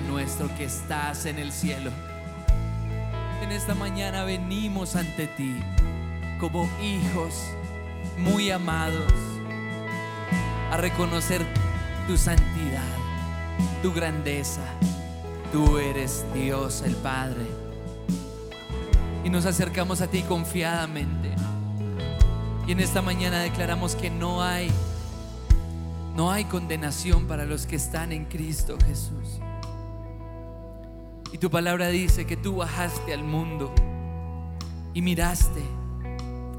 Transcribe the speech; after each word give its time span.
Nuestro 0.00 0.54
que 0.56 0.64
estás 0.64 1.24
en 1.24 1.38
el 1.38 1.52
cielo, 1.52 1.90
en 3.42 3.50
esta 3.50 3.74
mañana 3.74 4.24
venimos 4.24 4.94
ante 4.94 5.26
ti 5.26 5.56
como 6.38 6.68
hijos 6.82 7.34
muy 8.18 8.50
amados 8.50 9.12
a 10.70 10.76
reconocer 10.76 11.44
tu 12.06 12.16
santidad, 12.16 12.84
tu 13.82 13.92
grandeza. 13.92 14.62
Tú 15.50 15.78
eres 15.78 16.26
Dios 16.34 16.82
el 16.84 16.94
Padre 16.96 17.46
y 19.24 19.30
nos 19.30 19.46
acercamos 19.46 20.02
a 20.02 20.08
ti 20.08 20.22
confiadamente. 20.22 21.30
Y 22.66 22.72
en 22.72 22.80
esta 22.80 23.00
mañana 23.00 23.40
declaramos 23.40 23.96
que 23.96 24.10
no 24.10 24.42
hay 24.42 24.70
no 26.14 26.32
hay 26.32 26.44
condenación 26.46 27.26
para 27.26 27.44
los 27.44 27.66
que 27.66 27.76
están 27.76 28.10
en 28.12 28.24
Cristo 28.24 28.78
Jesús. 28.86 29.40
Y 31.36 31.38
tu 31.38 31.50
palabra 31.50 31.88
dice 31.88 32.24
que 32.24 32.38
tú 32.38 32.56
bajaste 32.56 33.12
al 33.12 33.22
mundo 33.22 33.70
y 34.94 35.02
miraste 35.02 35.60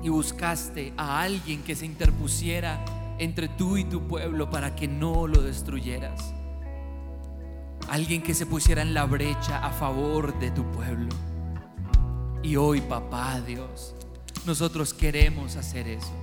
y 0.03 0.09
buscaste 0.09 0.93
a 0.95 1.19
alguien 1.21 1.63
que 1.63 1.75
se 1.75 1.87
interpusiera 1.87 2.85
entre 3.17 3.47
tú 3.47 3.77
y 3.77 3.85
tu 3.85 4.07
pueblo 4.07 4.51
para 4.51 4.75
que 4.75 4.87
no 4.87 5.25
lo 5.25 5.41
destruyeras. 5.41 6.31
Alguien 7.89 8.21
que 8.21 8.35
se 8.35 8.45
pusiera 8.45 8.83
en 8.83 8.93
la 8.93 9.05
brecha 9.05 9.65
a 9.65 9.71
favor 9.71 10.37
de 10.37 10.51
tu 10.51 10.63
pueblo. 10.71 11.09
Y 12.43 12.55
hoy, 12.55 12.79
papá 12.81 13.41
Dios, 13.41 13.95
nosotros 14.45 14.93
queremos 14.93 15.55
hacer 15.55 15.87
eso. 15.87 16.13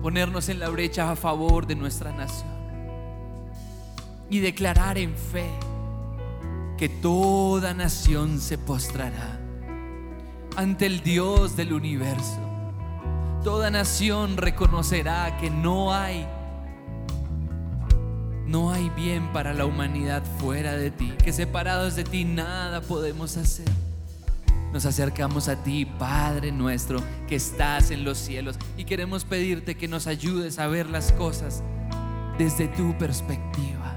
Ponernos 0.00 0.48
en 0.48 0.60
la 0.60 0.70
brecha 0.70 1.10
a 1.10 1.14
favor 1.14 1.66
de 1.66 1.74
nuestra 1.74 2.10
nación. 2.10 2.56
Y 4.30 4.38
declarar 4.38 4.96
en 4.96 5.14
fe 5.14 5.50
que 6.76 6.88
toda 6.88 7.72
nación 7.74 8.40
se 8.40 8.58
postrará 8.58 9.40
ante 10.56 10.86
el 10.86 11.02
Dios 11.02 11.56
del 11.56 11.72
universo. 11.72 12.40
Toda 13.42 13.70
nación 13.70 14.36
reconocerá 14.36 15.36
que 15.38 15.50
no 15.50 15.94
hay 15.94 16.26
no 18.46 18.70
hay 18.70 18.90
bien 18.90 19.32
para 19.32 19.52
la 19.54 19.66
humanidad 19.66 20.22
fuera 20.38 20.76
de 20.76 20.92
ti, 20.92 21.12
que 21.24 21.32
separados 21.32 21.96
de 21.96 22.04
ti 22.04 22.24
nada 22.24 22.80
podemos 22.80 23.36
hacer. 23.36 23.68
Nos 24.72 24.86
acercamos 24.86 25.48
a 25.48 25.56
ti, 25.64 25.84
Padre 25.84 26.52
nuestro, 26.52 27.02
que 27.26 27.34
estás 27.34 27.90
en 27.90 28.04
los 28.04 28.18
cielos, 28.18 28.56
y 28.76 28.84
queremos 28.84 29.24
pedirte 29.24 29.76
que 29.76 29.88
nos 29.88 30.06
ayudes 30.06 30.60
a 30.60 30.68
ver 30.68 30.88
las 30.88 31.10
cosas 31.12 31.64
desde 32.38 32.68
tu 32.68 32.96
perspectiva 32.98 33.95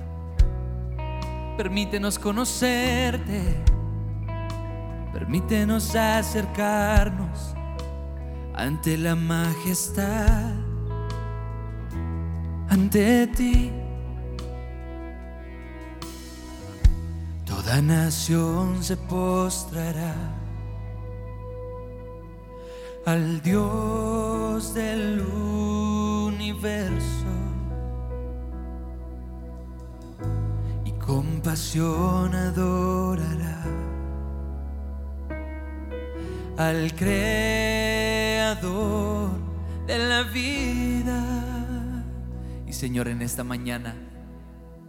permítenos 1.60 2.18
conocerte, 2.18 3.42
permítenos 5.12 5.94
acercarnos 5.94 7.54
ante 8.54 8.98
la 8.98 9.14
majestad, 9.14 10.54
ante 12.70 13.28
ti. 13.28 13.74
Toda 17.46 17.82
nación 17.82 18.82
se 18.82 18.96
postrará 18.96 20.16
al 23.06 23.42
Dios 23.42 24.74
del 24.74 25.20
universo. 26.24 27.39
Con 31.10 31.42
pasión 31.42 32.36
adorará 32.36 33.64
al 36.56 36.94
Creador 36.94 38.52
de 39.88 39.98
la 39.98 40.22
vida. 40.22 42.06
Y 42.68 42.74
Señor, 42.74 43.08
en 43.08 43.24
esta 43.24 43.44
mañana 43.44 43.96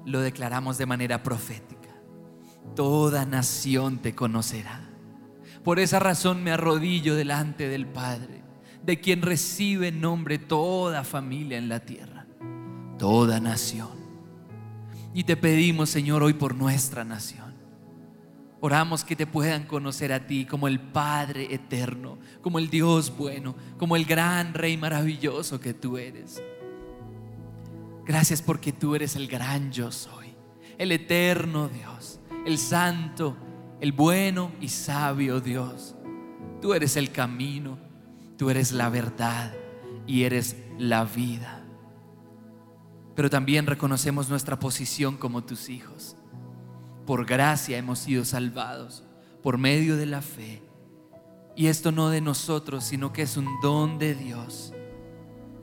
lo 0.05 0.21
declaramos 0.21 0.77
de 0.77 0.85
manera 0.85 1.23
profética. 1.23 1.89
Toda 2.77 3.25
nación 3.25 4.01
te 4.01 4.15
conocerá. 4.15 4.91
Por 5.65 5.79
esa 5.79 6.01
razón 6.01 6.45
me 6.45 6.53
arrodillo 6.53 7.15
delante 7.15 7.67
del 7.67 7.87
Padre, 7.87 8.43
de 8.85 9.01
quien 9.01 9.23
recibe 9.23 9.91
nombre 9.91 10.37
toda 10.37 11.03
familia 11.03 11.57
en 11.57 11.71
la 11.71 11.81
tierra, 11.81 12.27
toda 12.99 13.41
nación. 13.41 14.00
Y 15.13 15.25
te 15.25 15.37
pedimos, 15.37 15.91
Señor, 15.91 16.23
hoy 16.23 16.35
por 16.35 16.55
nuestra 16.55 17.05
nación. 17.05 17.55
Oramos 18.61 19.05
que 19.05 19.17
te 19.17 19.27
puedan 19.27 19.65
conocer 19.65 20.13
a 20.13 20.27
ti 20.27 20.45
como 20.45 20.69
el 20.69 20.79
Padre 20.79 21.53
eterno, 21.53 22.19
como 22.43 22.59
el 22.59 22.69
Dios 22.69 23.17
bueno, 23.17 23.57
como 23.79 23.97
el 23.97 24.05
gran 24.05 24.53
Rey 24.53 24.77
maravilloso 24.77 25.59
que 25.59 25.73
tú 25.73 25.97
eres. 25.97 26.43
Gracias 28.05 28.43
porque 28.43 28.73
tú 28.73 28.95
eres 28.95 29.17
el 29.17 29.29
gran 29.29 29.73
yo 29.73 29.91
soy, 29.91 30.35
el 30.77 30.93
eterno 30.93 31.69
Dios, 31.69 32.21
el 32.45 32.59
santo, 32.59 33.37
el 33.81 33.93
bueno 33.93 34.53
y 34.61 34.69
sabio 34.69 35.41
Dios. 35.41 35.97
Tú 36.61 36.75
eres 36.75 36.97
el 36.97 37.11
camino, 37.11 37.79
tú 38.37 38.51
eres 38.51 38.73
la 38.73 38.91
verdad 38.91 39.55
y 40.07 40.25
eres 40.25 40.57
la 40.79 41.05
vida. 41.05 41.60
Pero 43.21 43.29
también 43.29 43.67
reconocemos 43.67 44.31
nuestra 44.31 44.59
posición 44.59 45.19
como 45.19 45.45
tus 45.45 45.69
hijos. 45.69 46.17
Por 47.05 47.27
gracia 47.27 47.77
hemos 47.77 47.99
sido 47.99 48.25
salvados, 48.25 49.05
por 49.43 49.59
medio 49.59 49.99
de 49.99 50.07
la 50.07 50.23
fe. 50.23 50.63
Y 51.55 51.67
esto 51.67 51.93
no 51.93 52.09
de 52.09 52.23
nosotros, 52.23 52.83
sino 52.83 53.13
que 53.13 53.21
es 53.21 53.37
un 53.37 53.47
don 53.61 53.99
de 53.99 54.15
Dios, 54.15 54.73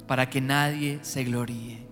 para 0.06 0.30
que 0.30 0.39
nadie 0.39 1.00
se 1.01 1.24
gloríe. 1.24 1.88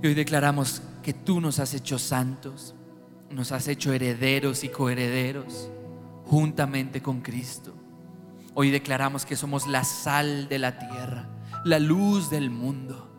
Y 0.00 0.06
hoy 0.06 0.14
declaramos 0.14 0.80
que 1.02 1.12
tú 1.12 1.40
nos 1.40 1.58
has 1.58 1.74
hecho 1.74 1.98
santos, 1.98 2.76
nos 3.30 3.50
has 3.50 3.66
hecho 3.66 3.92
herederos 3.92 4.62
y 4.62 4.68
coherederos 4.68 5.70
juntamente 6.24 7.02
con 7.02 7.20
Cristo. 7.20 7.74
Hoy 8.54 8.70
declaramos 8.70 9.26
que 9.26 9.34
somos 9.34 9.66
la 9.66 9.82
sal 9.82 10.46
de 10.48 10.60
la 10.60 10.78
tierra, 10.78 11.28
la 11.64 11.80
luz 11.80 12.30
del 12.30 12.50
mundo. 12.50 13.10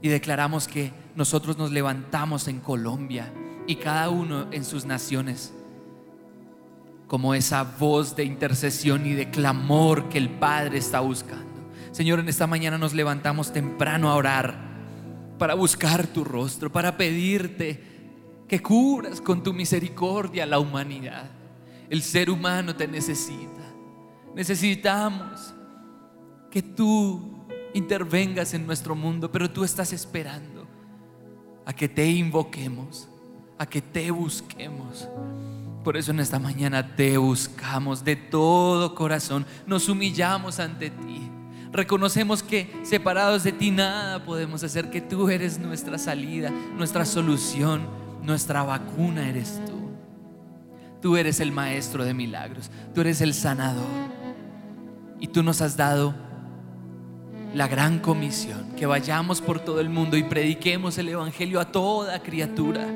Y 0.00 0.08
declaramos 0.08 0.68
que 0.68 0.92
nosotros 1.16 1.58
nos 1.58 1.72
levantamos 1.72 2.48
en 2.48 2.60
Colombia 2.60 3.32
y 3.66 3.76
cada 3.76 4.08
uno 4.08 4.46
en 4.52 4.64
sus 4.64 4.84
naciones 4.84 5.52
como 7.08 7.34
esa 7.34 7.64
voz 7.64 8.14
de 8.14 8.24
intercesión 8.24 9.06
y 9.06 9.14
de 9.14 9.30
clamor 9.30 10.08
que 10.08 10.18
el 10.18 10.28
Padre 10.28 10.78
está 10.78 11.00
buscando. 11.00 11.46
Señor, 11.90 12.20
en 12.20 12.28
esta 12.28 12.46
mañana 12.46 12.76
nos 12.78 12.92
levantamos 12.94 13.52
temprano 13.52 14.10
a 14.10 14.14
orar 14.14 14.68
para 15.38 15.54
buscar 15.54 16.06
tu 16.06 16.22
rostro, 16.22 16.70
para 16.70 16.96
pedirte 16.96 17.82
que 18.46 18.60
curas 18.60 19.20
con 19.20 19.42
tu 19.42 19.52
misericordia 19.52 20.44
la 20.46 20.58
humanidad. 20.58 21.30
El 21.88 22.02
ser 22.02 22.28
humano 22.28 22.76
te 22.76 22.86
necesita. 22.86 23.62
Necesitamos 24.34 25.54
que 26.50 26.62
tú 26.62 27.37
intervengas 27.78 28.54
en 28.54 28.66
nuestro 28.66 28.94
mundo, 28.94 29.32
pero 29.32 29.50
tú 29.50 29.64
estás 29.64 29.92
esperando 29.92 30.66
a 31.64 31.72
que 31.72 31.88
te 31.88 32.06
invoquemos, 32.06 33.08
a 33.56 33.66
que 33.66 33.80
te 33.80 34.10
busquemos. 34.10 35.08
Por 35.82 35.96
eso 35.96 36.10
en 36.10 36.20
esta 36.20 36.38
mañana 36.38 36.94
te 36.96 37.16
buscamos 37.16 38.04
de 38.04 38.16
todo 38.16 38.94
corazón, 38.94 39.46
nos 39.66 39.88
humillamos 39.88 40.58
ante 40.60 40.90
ti. 40.90 41.30
Reconocemos 41.72 42.42
que 42.42 42.70
separados 42.82 43.44
de 43.44 43.52
ti 43.52 43.70
nada 43.70 44.24
podemos 44.24 44.62
hacer, 44.64 44.90
que 44.90 45.00
tú 45.00 45.28
eres 45.28 45.58
nuestra 45.58 45.98
salida, 45.98 46.50
nuestra 46.76 47.04
solución 47.04 47.98
nuestra 48.22 48.62
vacuna 48.62 49.28
eres 49.28 49.60
tú. 49.66 49.90
Tú 51.00 51.16
eres 51.16 51.40
el 51.40 51.52
maestro 51.52 52.04
de 52.04 52.14
milagros. 52.14 52.70
Tú 52.94 53.00
eres 53.00 53.20
el 53.20 53.34
sanador. 53.34 53.86
Y 55.20 55.28
tú 55.28 55.42
nos 55.42 55.62
has 55.62 55.76
dado 55.76 56.14
la 57.54 57.68
gran 57.68 57.98
comisión, 57.98 58.72
que 58.76 58.86
vayamos 58.86 59.40
por 59.40 59.60
todo 59.60 59.80
el 59.80 59.88
mundo 59.88 60.16
y 60.16 60.22
prediquemos 60.22 60.98
el 60.98 61.08
Evangelio 61.08 61.60
a 61.60 61.66
toda 61.66 62.22
criatura. 62.22 62.86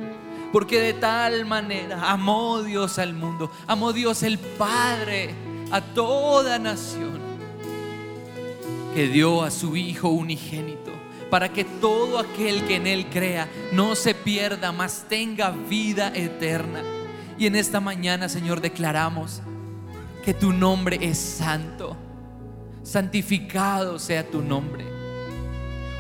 Porque 0.53 0.81
de 0.81 0.93
tal 0.93 1.47
manera 1.47 2.11
amó 2.11 2.63
Dios 2.63 2.99
al 2.99 3.15
mundo, 3.15 3.51
amó 3.67 3.93
Dios 3.93 4.23
el 4.23 4.39
Padre 4.39 5.31
a 5.71 5.81
toda 5.81 6.59
nación, 6.59 7.19
que 8.95 9.09
dio 9.09 9.43
a 9.43 9.51
su 9.51 9.77
Hijo 9.77 10.09
unigénito 10.11 10.93
para 11.33 11.51
que 11.51 11.65
todo 11.65 12.19
aquel 12.19 12.63
que 12.67 12.77
en 12.77 12.87
Él 12.87 13.07
crea 13.07 13.49
no 13.73 13.95
se 13.95 14.15
pierda, 14.15 14.71
mas 14.71 15.07
tenga 15.09 15.49
vida 15.51 16.13
eterna. 16.15 16.83
Y 17.39 17.47
en 17.47 17.57
esta 17.57 17.81
mañana, 17.81 18.29
Señor, 18.29 18.61
declaramos 18.61 19.41
que 20.27 20.35
tu 20.35 20.53
nombre 20.53 20.99
es 21.01 21.17
santo, 21.17 21.97
santificado 22.83 23.99
sea 23.99 24.29
tu 24.29 24.43
nombre. 24.43 24.85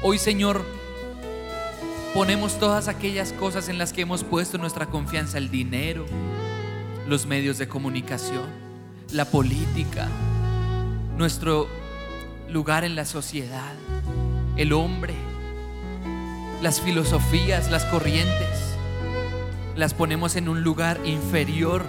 Hoy, 0.02 0.18
Señor, 0.18 0.64
ponemos 2.14 2.58
todas 2.58 2.88
aquellas 2.88 3.32
cosas 3.32 3.68
en 3.68 3.78
las 3.78 3.92
que 3.92 4.02
hemos 4.02 4.24
puesto 4.24 4.58
nuestra 4.58 4.86
confianza, 4.86 5.38
el 5.38 5.50
dinero, 5.50 6.06
los 7.08 7.26
medios 7.26 7.58
de 7.58 7.68
comunicación, 7.68 8.46
la 9.12 9.24
política, 9.24 10.08
nuestro 11.16 11.68
lugar 12.48 12.84
en 12.84 12.96
la 12.96 13.04
sociedad 13.04 13.74
el 14.56 14.72
hombre, 14.72 15.14
las 16.60 16.80
filosofías, 16.80 17.70
las 17.70 17.84
corrientes, 17.86 18.76
las 19.76 19.94
ponemos 19.94 20.36
en 20.36 20.48
un 20.48 20.62
lugar 20.62 21.00
inferior 21.04 21.84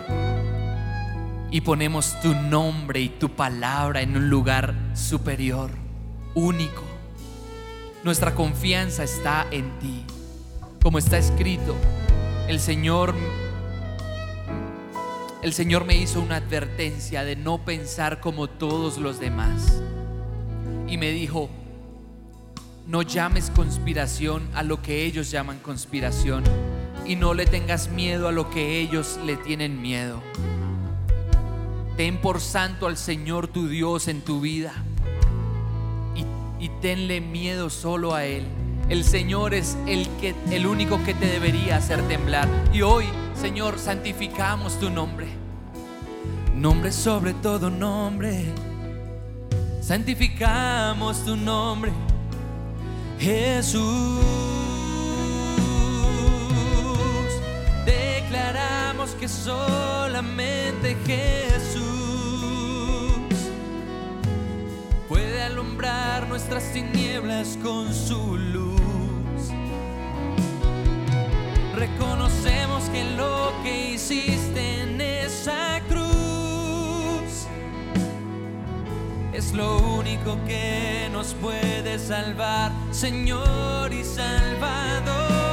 y 1.53 1.61
ponemos 1.61 2.19
tu 2.19 2.33
nombre 2.33 2.99
y 2.99 3.09
tu 3.09 3.29
palabra 3.29 4.01
en 4.01 4.17
un 4.17 4.27
lugar 4.27 4.73
superior, 4.95 5.69
único. 6.33 6.81
Nuestra 8.03 8.33
confianza 8.33 9.03
está 9.03 9.45
en 9.51 9.77
ti. 9.77 10.03
Como 10.81 10.97
está 10.97 11.19
escrito, 11.19 11.75
el 12.47 12.59
Señor 12.59 13.13
el 15.43 15.53
Señor 15.53 15.85
me 15.85 15.95
hizo 15.95 16.21
una 16.21 16.37
advertencia 16.37 17.23
de 17.23 17.35
no 17.35 17.63
pensar 17.63 18.19
como 18.19 18.47
todos 18.47 18.97
los 18.97 19.19
demás. 19.19 19.79
Y 20.87 20.97
me 20.97 21.11
dijo, 21.11 21.51
no 22.87 23.03
llames 23.03 23.51
conspiración 23.51 24.49
a 24.55 24.63
lo 24.63 24.81
que 24.81 25.05
ellos 25.05 25.29
llaman 25.29 25.59
conspiración 25.59 26.43
y 27.05 27.15
no 27.15 27.35
le 27.35 27.45
tengas 27.45 27.89
miedo 27.89 28.27
a 28.27 28.31
lo 28.31 28.49
que 28.49 28.79
ellos 28.79 29.19
le 29.23 29.35
tienen 29.35 29.79
miedo. 29.79 30.19
Ten 31.97 32.19
por 32.21 32.41
santo 32.41 32.87
al 32.87 32.97
Señor 32.97 33.47
tu 33.47 33.67
Dios 33.67 34.07
en 34.07 34.21
tu 34.21 34.41
vida 34.41 34.73
y, 36.59 36.69
tenle 36.81 37.19
miedo 37.19 37.69
solo 37.69 38.13
a 38.13 38.25
Él. 38.25 38.45
El 38.89 39.03
Señor 39.03 39.53
es 39.53 39.77
el, 39.85 40.07
que, 40.21 40.33
el 40.51 40.65
único 40.65 41.03
que 41.03 41.13
te 41.13 41.25
debería 41.25 41.77
hacer 41.77 42.01
temblar. 42.07 42.47
Y 42.73 42.81
hoy, 42.81 43.05
Señor, 43.35 43.79
santificamos 43.79 44.79
tu 44.79 44.89
nombre. 44.89 45.27
Nombre 46.55 46.91
sobre 46.91 47.33
todo 47.33 47.69
nombre. 47.69 48.45
Santificamos 49.81 51.23
tu 51.25 51.35
nombre 51.35 51.91
Jesús. 53.23 54.52
Que 59.23 59.29
solamente 59.29 60.97
Jesús 61.05 61.81
puede 65.07 65.43
alumbrar 65.43 66.27
nuestras 66.27 66.73
tinieblas 66.73 67.57
con 67.63 67.93
su 67.93 68.37
luz. 68.37 68.81
Reconocemos 71.73 72.83
que 72.89 73.05
lo 73.15 73.53
que 73.63 73.91
hiciste 73.91 74.81
en 74.81 74.99
esa 74.99 75.79
cruz 75.87 77.47
es 79.31 79.53
lo 79.53 79.77
único 79.99 80.37
que 80.45 81.07
nos 81.13 81.33
puede 81.35 81.97
salvar, 81.97 82.73
Señor 82.91 83.93
y 83.93 84.03
Salvador 84.03 85.52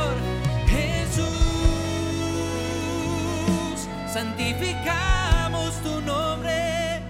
santificamos 4.12 5.72
tu 5.82 6.00
nombre, 6.00 7.00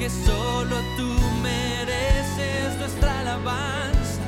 que 0.00 0.10
solo 0.10 0.76
tú 0.96 1.14
mereces 1.42 2.76
nuestra 2.78 3.20
alabanza, 3.20 4.22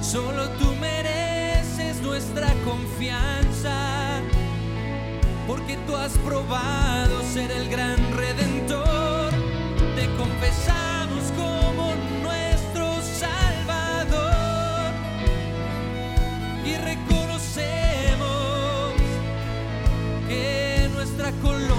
solo 0.00 0.48
tú 0.58 0.74
mereces 0.80 2.00
nuestra 2.00 2.48
confianza, 2.64 4.20
porque 5.46 5.76
tú 5.86 5.94
has 5.94 6.12
probado 6.18 7.22
ser 7.34 7.50
el 7.50 7.68
gran 7.68 7.98
redentor, 8.16 9.30
te 9.94 10.06
confesamos 10.16 10.73
que 21.42 21.48
nuestra 21.48 21.73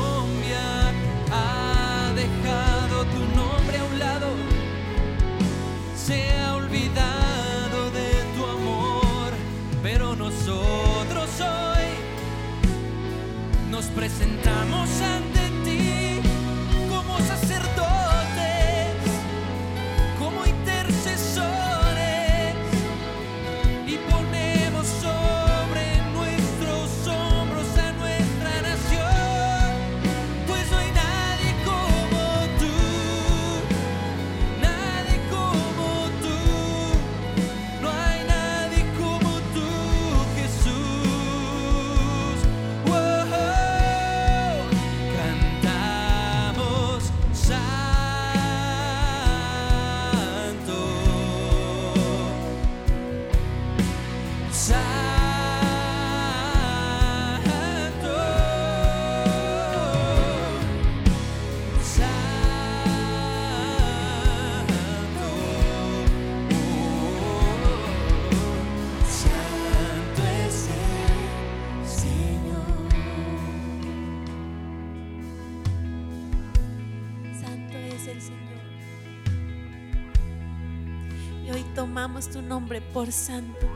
tu 82.24 82.41
nombre 82.41 82.79
por 82.81 83.12
santo. 83.12 83.67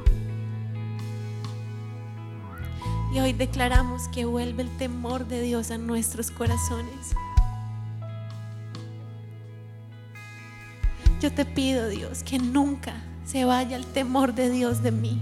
Y 3.13 3.19
hoy 3.19 3.33
declaramos 3.33 4.07
que 4.09 4.23
vuelve 4.23 4.63
el 4.63 4.77
temor 4.77 5.27
de 5.27 5.41
Dios 5.41 5.71
a 5.71 5.77
nuestros 5.77 6.31
corazones. 6.31 7.13
Yo 11.19 11.33
te 11.33 11.43
pido, 11.43 11.89
Dios, 11.89 12.23
que 12.23 12.39
nunca 12.39 12.93
se 13.25 13.43
vaya 13.43 13.75
el 13.75 13.85
temor 13.85 14.33
de 14.33 14.49
Dios 14.49 14.81
de 14.81 14.91
mí. 14.91 15.21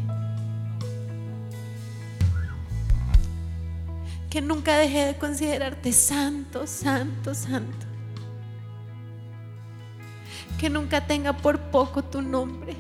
Que 4.30 4.42
nunca 4.42 4.78
deje 4.78 5.06
de 5.06 5.18
considerarte 5.18 5.92
santo, 5.92 6.68
santo, 6.68 7.34
santo. 7.34 7.88
Que 10.60 10.70
nunca 10.70 11.08
tenga 11.08 11.34
por 11.34 11.60
poco 11.72 12.04
tu 12.04 12.22
nombre. 12.22 12.76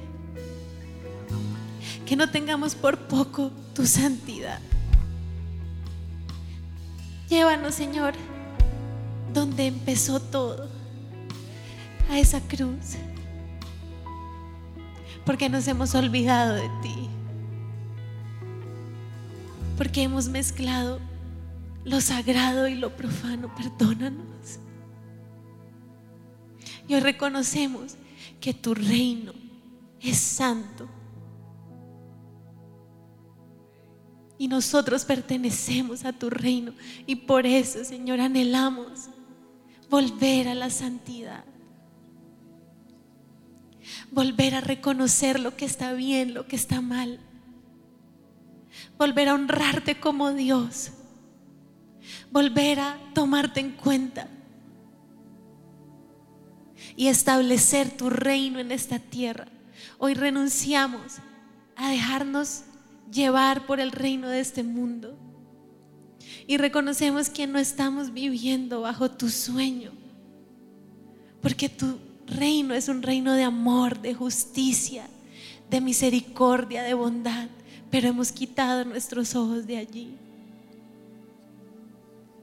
Que 2.08 2.16
no 2.16 2.30
tengamos 2.30 2.74
por 2.74 2.98
poco 2.98 3.52
tu 3.76 3.86
santidad. 3.86 4.60
Llévanos, 7.30 7.76
Señor, 7.76 8.14
donde 9.34 9.68
empezó 9.68 10.22
todo, 10.22 10.70
a 12.10 12.18
esa 12.18 12.40
cruz. 12.40 12.96
Porque 15.26 15.50
nos 15.50 15.68
hemos 15.68 15.94
olvidado 15.94 16.56
de 16.56 16.70
ti. 16.82 17.10
Porque 19.78 20.04
hemos 20.04 20.30
mezclado 20.30 21.00
lo 21.84 22.00
sagrado 22.00 22.70
y 22.70 22.76
lo 22.76 22.96
profano. 22.96 23.54
Perdónanos. 23.54 24.60
Y 26.88 26.94
hoy 26.94 27.02
reconocemos 27.02 27.96
que 28.40 28.54
tu 28.54 28.74
reino 28.74 29.34
es 30.00 30.18
santo. 30.18 30.88
Y 34.38 34.48
nosotros 34.48 35.04
pertenecemos 35.04 36.06
a 36.06 36.14
tu 36.14 36.30
reino. 36.30 36.74
Y 37.06 37.16
por 37.16 37.46
eso, 37.46 37.84
Señor, 37.84 38.20
anhelamos 38.20 39.10
volver 39.90 40.48
a 40.48 40.56
la 40.56 40.70
santidad. 40.70 41.44
Volver 44.12 44.56
a 44.56 44.62
reconocer 44.62 45.40
lo 45.40 45.56
que 45.56 45.66
está 45.66 45.94
bien, 45.94 46.34
lo 46.34 46.48
que 46.48 46.56
está 46.56 46.82
mal. 46.82 47.20
Volver 48.98 49.30
a 49.30 49.34
honrarte 49.34 50.00
como 50.00 50.34
Dios. 50.34 50.92
Volver 52.32 52.80
a 52.80 53.00
tomarte 53.14 53.60
en 53.60 53.72
cuenta. 53.72 54.28
Y 56.96 57.08
establecer 57.08 57.96
tu 57.96 58.10
reino 58.10 58.60
en 58.60 58.72
esta 58.72 59.00
tierra. 59.00 59.48
Hoy 59.98 60.14
renunciamos 60.14 61.18
a 61.76 61.90
dejarnos 61.90 62.64
llevar 63.12 63.66
por 63.66 63.80
el 63.80 63.92
reino 63.92 64.30
de 64.30 64.40
este 64.40 64.64
mundo. 64.64 65.18
Y 66.46 66.58
reconocemos 66.58 67.30
que 67.30 67.48
no 67.48 67.60
estamos 67.60 68.14
viviendo 68.14 68.82
bajo 68.82 69.12
tu 69.12 69.30
sueño. 69.30 69.92
Porque 71.42 71.70
tu 71.70 71.98
reino 72.26 72.74
es 72.74 72.88
un 72.88 73.02
reino 73.02 73.34
de 73.34 73.44
amor, 73.44 74.02
de 74.02 74.14
justicia, 74.14 75.08
de 75.70 75.82
misericordia, 75.82 76.84
de 76.84 76.94
bondad. 76.94 77.48
Pero 77.90 78.08
hemos 78.08 78.32
quitado 78.32 78.86
nuestros 78.86 79.36
ojos 79.36 79.68
de 79.68 79.78
allí. 79.78 80.14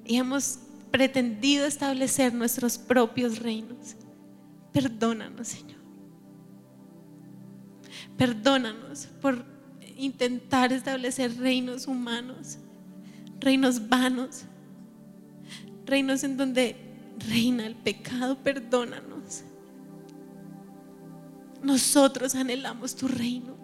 Y 0.04 0.16
hemos 0.16 0.58
pretendido 0.90 1.66
establecer 1.66 2.32
nuestros 2.34 2.78
propios 2.78 3.38
reinos. 3.38 3.96
Perdónanos, 4.72 5.48
Señor. 5.48 5.80
Perdónanos 8.16 9.08
por 9.20 9.53
intentar 9.96 10.72
establecer 10.72 11.36
reinos 11.36 11.86
humanos, 11.86 12.58
reinos 13.40 13.88
vanos, 13.88 14.44
reinos 15.86 16.24
en 16.24 16.36
donde 16.36 16.76
reina 17.28 17.66
el 17.66 17.74
pecado. 17.74 18.36
Perdónanos. 18.36 19.42
Nosotros 21.62 22.34
anhelamos 22.34 22.94
tu 22.94 23.08
reino. 23.08 23.56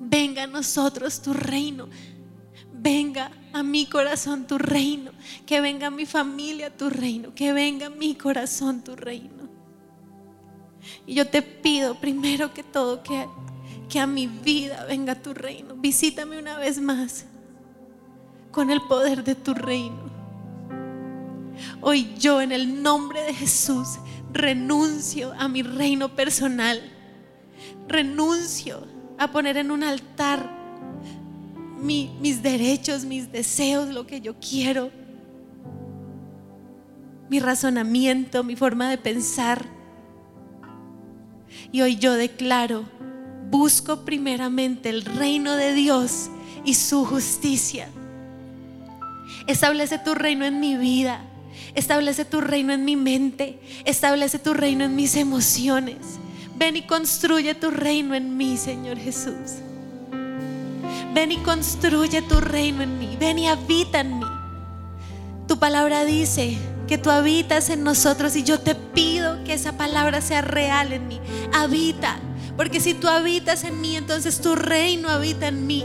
Venga 0.00 0.44
a 0.44 0.46
nosotros 0.46 1.20
tu 1.20 1.32
reino. 1.32 1.88
Venga 2.72 3.30
a 3.52 3.62
mi 3.62 3.86
corazón 3.86 4.46
tu 4.46 4.58
reino. 4.58 5.12
Que 5.46 5.60
venga 5.60 5.88
a 5.88 5.90
mi 5.90 6.06
familia 6.06 6.74
tu 6.74 6.90
reino. 6.90 7.34
Que 7.34 7.52
venga 7.52 7.86
a 7.86 7.90
mi 7.90 8.14
corazón 8.14 8.82
tu 8.82 8.96
reino. 8.96 9.44
Y 11.06 11.14
yo 11.14 11.26
te 11.26 11.42
pido 11.42 11.98
primero 12.00 12.52
que 12.52 12.62
todo 12.62 13.02
que, 13.02 13.26
que 13.88 14.00
a 14.00 14.06
mi 14.06 14.26
vida 14.26 14.84
venga 14.86 15.14
tu 15.14 15.34
reino. 15.34 15.74
Visítame 15.76 16.38
una 16.38 16.58
vez 16.58 16.80
más 16.80 17.26
con 18.50 18.70
el 18.70 18.80
poder 18.82 19.24
de 19.24 19.34
tu 19.34 19.54
reino. 19.54 20.12
Hoy 21.80 22.14
yo 22.18 22.40
en 22.40 22.52
el 22.52 22.82
nombre 22.82 23.22
de 23.22 23.34
Jesús 23.34 23.98
renuncio 24.32 25.32
a 25.38 25.48
mi 25.48 25.62
reino 25.62 26.08
personal. 26.14 26.80
Renuncio 27.88 28.86
a 29.18 29.30
poner 29.30 29.56
en 29.56 29.70
un 29.70 29.84
altar 29.84 30.50
mi- 31.80 32.16
mis 32.20 32.42
derechos, 32.42 33.04
mis 33.04 33.30
deseos, 33.30 33.88
lo 33.90 34.06
que 34.06 34.20
yo 34.20 34.34
quiero, 34.40 34.90
mi 37.28 37.40
razonamiento, 37.40 38.42
mi 38.42 38.56
forma 38.56 38.88
de 38.90 38.98
pensar. 38.98 39.64
Y 41.70 41.82
hoy 41.82 41.96
yo 41.96 42.14
declaro, 42.14 42.84
busco 43.54 44.04
primeramente 44.04 44.88
el 44.88 45.04
reino 45.04 45.54
de 45.54 45.74
Dios 45.74 46.28
y 46.64 46.74
su 46.74 47.04
justicia. 47.04 47.88
Establece 49.46 49.98
tu 49.98 50.14
reino 50.14 50.44
en 50.44 50.58
mi 50.58 50.76
vida. 50.76 51.20
Establece 51.76 52.24
tu 52.24 52.40
reino 52.40 52.72
en 52.72 52.84
mi 52.84 52.96
mente. 52.96 53.60
Establece 53.84 54.40
tu 54.40 54.54
reino 54.54 54.84
en 54.84 54.96
mis 54.96 55.14
emociones. 55.14 55.98
Ven 56.56 56.76
y 56.76 56.82
construye 56.82 57.54
tu 57.54 57.70
reino 57.70 58.14
en 58.14 58.36
mí, 58.36 58.56
Señor 58.56 58.98
Jesús. 58.98 59.60
Ven 61.14 61.30
y 61.30 61.36
construye 61.38 62.22
tu 62.22 62.40
reino 62.40 62.82
en 62.82 62.98
mí. 62.98 63.16
Ven 63.20 63.38
y 63.38 63.46
habita 63.46 64.00
en 64.00 64.18
mí. 64.18 64.26
Tu 65.46 65.58
palabra 65.60 66.04
dice 66.04 66.58
que 66.88 66.98
tú 66.98 67.10
habitas 67.10 67.70
en 67.70 67.84
nosotros 67.84 68.34
y 68.34 68.42
yo 68.42 68.58
te 68.58 68.74
pido 68.74 69.44
que 69.44 69.54
esa 69.54 69.76
palabra 69.76 70.20
sea 70.20 70.42
real 70.42 70.92
en 70.92 71.06
mí. 71.06 71.20
Habita. 71.52 72.18
Porque 72.56 72.80
si 72.80 72.94
tú 72.94 73.08
habitas 73.08 73.64
en 73.64 73.80
mí, 73.80 73.96
entonces 73.96 74.40
tu 74.40 74.54
reino 74.54 75.08
habita 75.08 75.48
en 75.48 75.66
mí. 75.66 75.84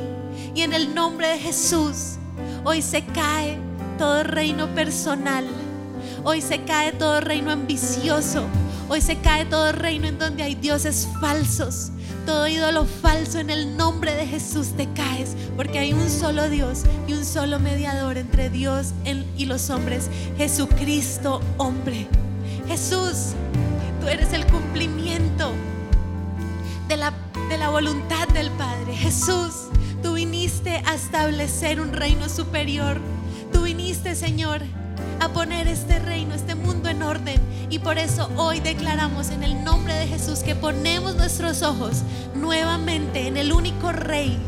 Y 0.54 0.62
en 0.62 0.74
el 0.74 0.94
nombre 0.94 1.28
de 1.28 1.40
Jesús, 1.40 2.18
hoy 2.64 2.82
se 2.82 3.04
cae 3.06 3.58
todo 3.98 4.24
reino 4.24 4.74
personal. 4.76 5.46
Hoy 6.24 6.42
se 6.42 6.62
cae 6.64 6.92
todo 6.92 7.22
reino 7.22 7.52
ambicioso. 7.52 8.46
Hoy 8.88 9.02
se 9.02 9.18
cae 9.18 9.46
todo 9.46 9.72
reino 9.72 10.08
en 10.08 10.20
donde 10.20 10.44
hay 10.44 10.56
dioses 10.56 11.08
falsos. 11.20 11.92
Todo 12.26 12.48
ídolo 12.48 12.86
falso 12.86 13.40
en 13.40 13.50
el 13.50 13.76
nombre 13.76 14.14
de 14.14 14.28
Jesús 14.28 14.74
te 14.78 14.88
caes. 14.94 15.36
Porque 15.56 15.80
hay 15.80 15.94
un 15.94 16.10
solo 16.10 16.50
Dios 16.50 16.84
y 17.08 17.14
un 17.14 17.26
solo 17.26 17.60
mediador 17.60 18.18
entre 18.18 18.50
Dios 18.50 18.94
y 19.38 19.46
los 19.46 19.70
hombres. 19.72 20.10
Jesucristo 20.38 21.42
hombre. 21.58 22.08
Jesús, 22.68 23.34
tú 24.00 24.08
eres 24.08 24.34
el 24.34 24.46
cumplimiento 24.46 25.52
de 26.90 26.98
la, 26.98 27.14
de 27.50 27.58
la 27.58 27.70
voluntad 27.70 28.28
del 28.30 28.50
Padre. 28.52 28.96
Jesús, 28.96 29.68
tú 30.02 30.14
viniste 30.14 30.82
a 30.88 30.96
establecer 30.96 31.80
un 31.80 31.94
reino 31.94 32.28
superior. 32.28 33.00
Tú 33.54 33.62
viniste, 33.62 34.16
Señor, 34.16 34.62
a 35.20 35.30
poner 35.30 35.68
este 35.68 36.00
reino, 36.00 36.34
este 36.34 36.56
mundo 36.56 36.90
en 36.90 37.04
orden. 37.04 37.40
Y 37.70 37.78
por 37.78 38.00
eso 38.00 38.32
hoy 38.38 38.60
declaramos 38.60 39.30
en 39.30 39.44
el 39.44 39.64
nombre 39.64 39.94
de 39.94 40.08
Jesús 40.08 40.40
que 40.40 40.56
ponemos 40.56 41.16
nuestros 41.16 41.62
ojos 41.62 42.02
nuevamente 42.34 43.28
en 43.28 43.38
el 43.38 43.54
único 43.54 43.92
rey, 43.92 44.40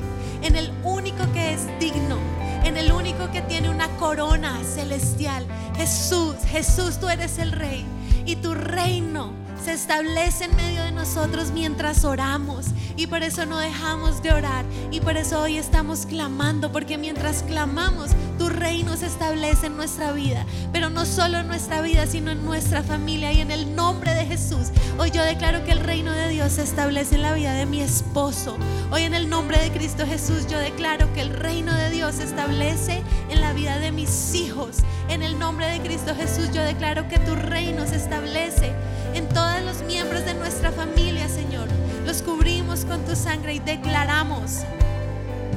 en 0.42 0.56
el 0.56 0.72
único 0.84 1.32
que 1.34 1.54
es 1.54 1.62
digno, 1.80 2.18
en 2.64 2.76
el 2.76 2.92
único 2.92 3.32
que 3.32 3.44
tiene 3.44 3.70
una 3.70 3.88
corona 3.98 4.60
celestial. 4.64 5.46
Jesús, 5.78 6.36
Jesús, 6.48 7.00
tú 7.00 7.08
eres 7.08 7.38
el 7.38 7.52
rey 7.52 7.86
y 8.26 8.38
tu 8.38 8.56
reino 8.56 9.32
se 9.64 9.74
establece 9.74 10.46
en 10.46 10.56
medio 10.56 10.84
de 10.84 10.92
nosotros 10.92 11.52
mientras 11.52 12.04
oramos. 12.04 12.68
Y 12.96 13.08
por 13.08 13.24
eso 13.24 13.46
no 13.46 13.58
dejamos 13.58 14.22
de 14.22 14.32
orar. 14.34 14.66
Y 14.92 15.00
por 15.00 15.18
eso 15.18 15.42
hoy 15.42 15.58
estamos 15.58 16.06
clamando. 16.06 16.72
Porque 16.72 16.98
mientras 16.98 17.44
clamamos, 17.44 18.12
tu 18.38 18.50
reino 18.50 18.98
se 18.98 19.06
establece 19.06 19.68
en 19.68 19.78
nuestra 19.78 20.12
vida. 20.12 20.46
Pero 20.74 20.90
no 20.90 21.06
solo 21.06 21.38
en 21.38 21.48
nuestra 21.48 21.82
vida, 21.82 22.08
sino 22.08 22.32
en 22.32 22.44
nuestra 22.44 22.82
familia. 22.82 23.32
Y 23.32 23.42
en 23.42 23.52
el 23.52 23.76
nombre 23.76 24.14
de 24.14 24.26
Jesús, 24.26 24.72
hoy 24.98 25.12
yo 25.12 25.24
declaro 25.24 25.64
que 25.64 25.72
el 25.72 25.80
reino 25.80 26.12
de 26.12 26.30
Dios 26.30 26.54
se 26.54 26.64
establece 26.64 27.16
en 27.16 27.22
la 27.22 27.34
vida 27.34 27.54
de 27.54 27.66
mi 27.66 27.82
esposo. 27.82 28.58
Hoy 28.92 29.04
en 29.04 29.14
el 29.14 29.30
nombre 29.30 29.60
de 29.60 29.72
Cristo 29.72 30.06
Jesús, 30.06 30.48
yo 30.48 30.58
declaro 30.58 31.12
que 31.14 31.22
el 31.22 31.30
reino 31.30 31.74
de 31.74 31.90
Dios 31.92 32.16
se 32.16 32.24
establece 32.24 33.04
en 33.30 33.42
la 33.42 33.54
vida 33.54 33.80
de 33.80 33.92
mis 33.92 34.34
hijos. 34.34 34.78
En 35.12 35.24
el 35.24 35.38
nombre 35.38 35.68
de 35.68 35.82
Cristo 35.82 36.16
Jesús, 36.16 36.52
yo 36.54 36.64
declaro 36.64 37.10
que 37.10 37.20
tu 37.20 37.36
reino 37.36 37.86
se 37.86 37.98
establece 37.98 38.72
en 39.14 39.28
todos 39.28 39.62
los 39.62 39.84
miembros 39.84 40.24
de 40.24 40.34
nuestra 40.36 40.72
familia, 40.72 41.28
Señor. 41.28 41.68
Los 42.06 42.22
cubrimos 42.22 42.86
con 42.86 43.04
tu 43.04 43.14
sangre 43.14 43.56
y 43.56 43.60
declaramos 43.60 44.60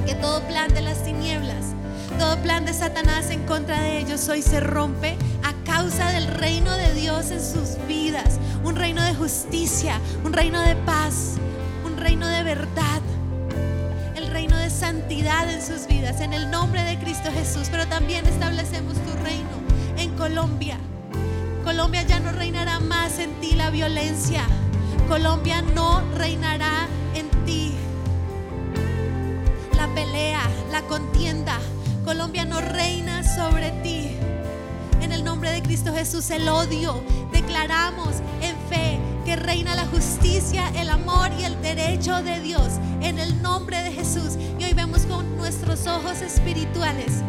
que 0.05 0.13
todo 0.15 0.41
plan 0.41 0.73
de 0.73 0.81
las 0.81 1.05
tinieblas, 1.05 1.67
todo 2.19 2.37
plan 2.41 2.65
de 2.65 2.73
Satanás 2.73 3.29
en 3.29 3.45
contra 3.45 3.79
de 3.79 3.99
ellos 3.99 4.27
hoy 4.27 4.41
se 4.41 4.59
rompe 4.59 5.15
a 5.41 5.53
causa 5.63 6.11
del 6.11 6.27
reino 6.27 6.75
de 6.75 6.93
Dios 6.93 7.31
en 7.31 7.41
sus 7.41 7.77
vidas. 7.87 8.41
Un 8.65 8.75
reino 8.75 9.01
de 9.03 9.15
justicia, 9.15 10.01
un 10.25 10.33
reino 10.33 10.59
de 10.59 10.75
paz, 10.75 11.35
un 11.85 11.95
reino 11.95 12.27
de 12.27 12.43
verdad, 12.43 13.01
en 15.25 15.61
sus 15.61 15.87
vidas, 15.87 16.21
en 16.21 16.33
el 16.33 16.51
nombre 16.51 16.83
de 16.83 16.99
Cristo 16.99 17.29
Jesús. 17.31 17.67
Pero 17.71 17.87
también 17.87 18.25
establecemos 18.27 18.93
tu 18.93 19.11
reino 19.23 19.49
en 19.97 20.15
Colombia 20.15 20.77
Colombia 21.65 22.03
ya 22.03 22.19
no 22.19 22.31
reinará 22.31 22.79
más 22.79 23.17
en 23.17 23.33
ti 23.41 23.55
la 23.55 23.71
violencia. 23.71 24.45
Colombia 25.09 25.63
no 25.63 25.99
reinará 26.15 26.87
en 27.15 27.27
ti 27.43 27.73
la 29.75 29.87
pelea, 29.95 30.41
la 30.71 30.83
contienda. 30.83 31.57
Colombia 32.05 32.45
no 32.45 32.61
reina 32.61 33.23
sobre 33.23 33.71
ti. 33.81 34.11
En 35.01 35.11
el 35.11 35.23
nombre 35.23 35.49
de 35.51 35.63
Cristo 35.63 35.91
Jesús 35.91 36.29
el 36.29 36.47
odio. 36.47 37.01
Declaramos 37.31 38.09
en 38.43 38.55
fe 38.69 38.99
que 39.25 39.35
reina 39.35 39.73
la 39.73 39.87
justicia, 39.87 40.71
el 40.75 40.91
amor 40.91 41.31
y 41.39 41.45
el 41.45 41.59
derecho 41.63 42.21
de 42.21 42.41
Dios. 42.41 42.73
En 43.01 43.17
el 43.17 43.41
nombre 43.41 43.81
de 43.81 43.91
Jesús. 43.91 44.37
Nuestros 45.45 45.85
ojos 45.85 46.23
espirituales 46.23 47.21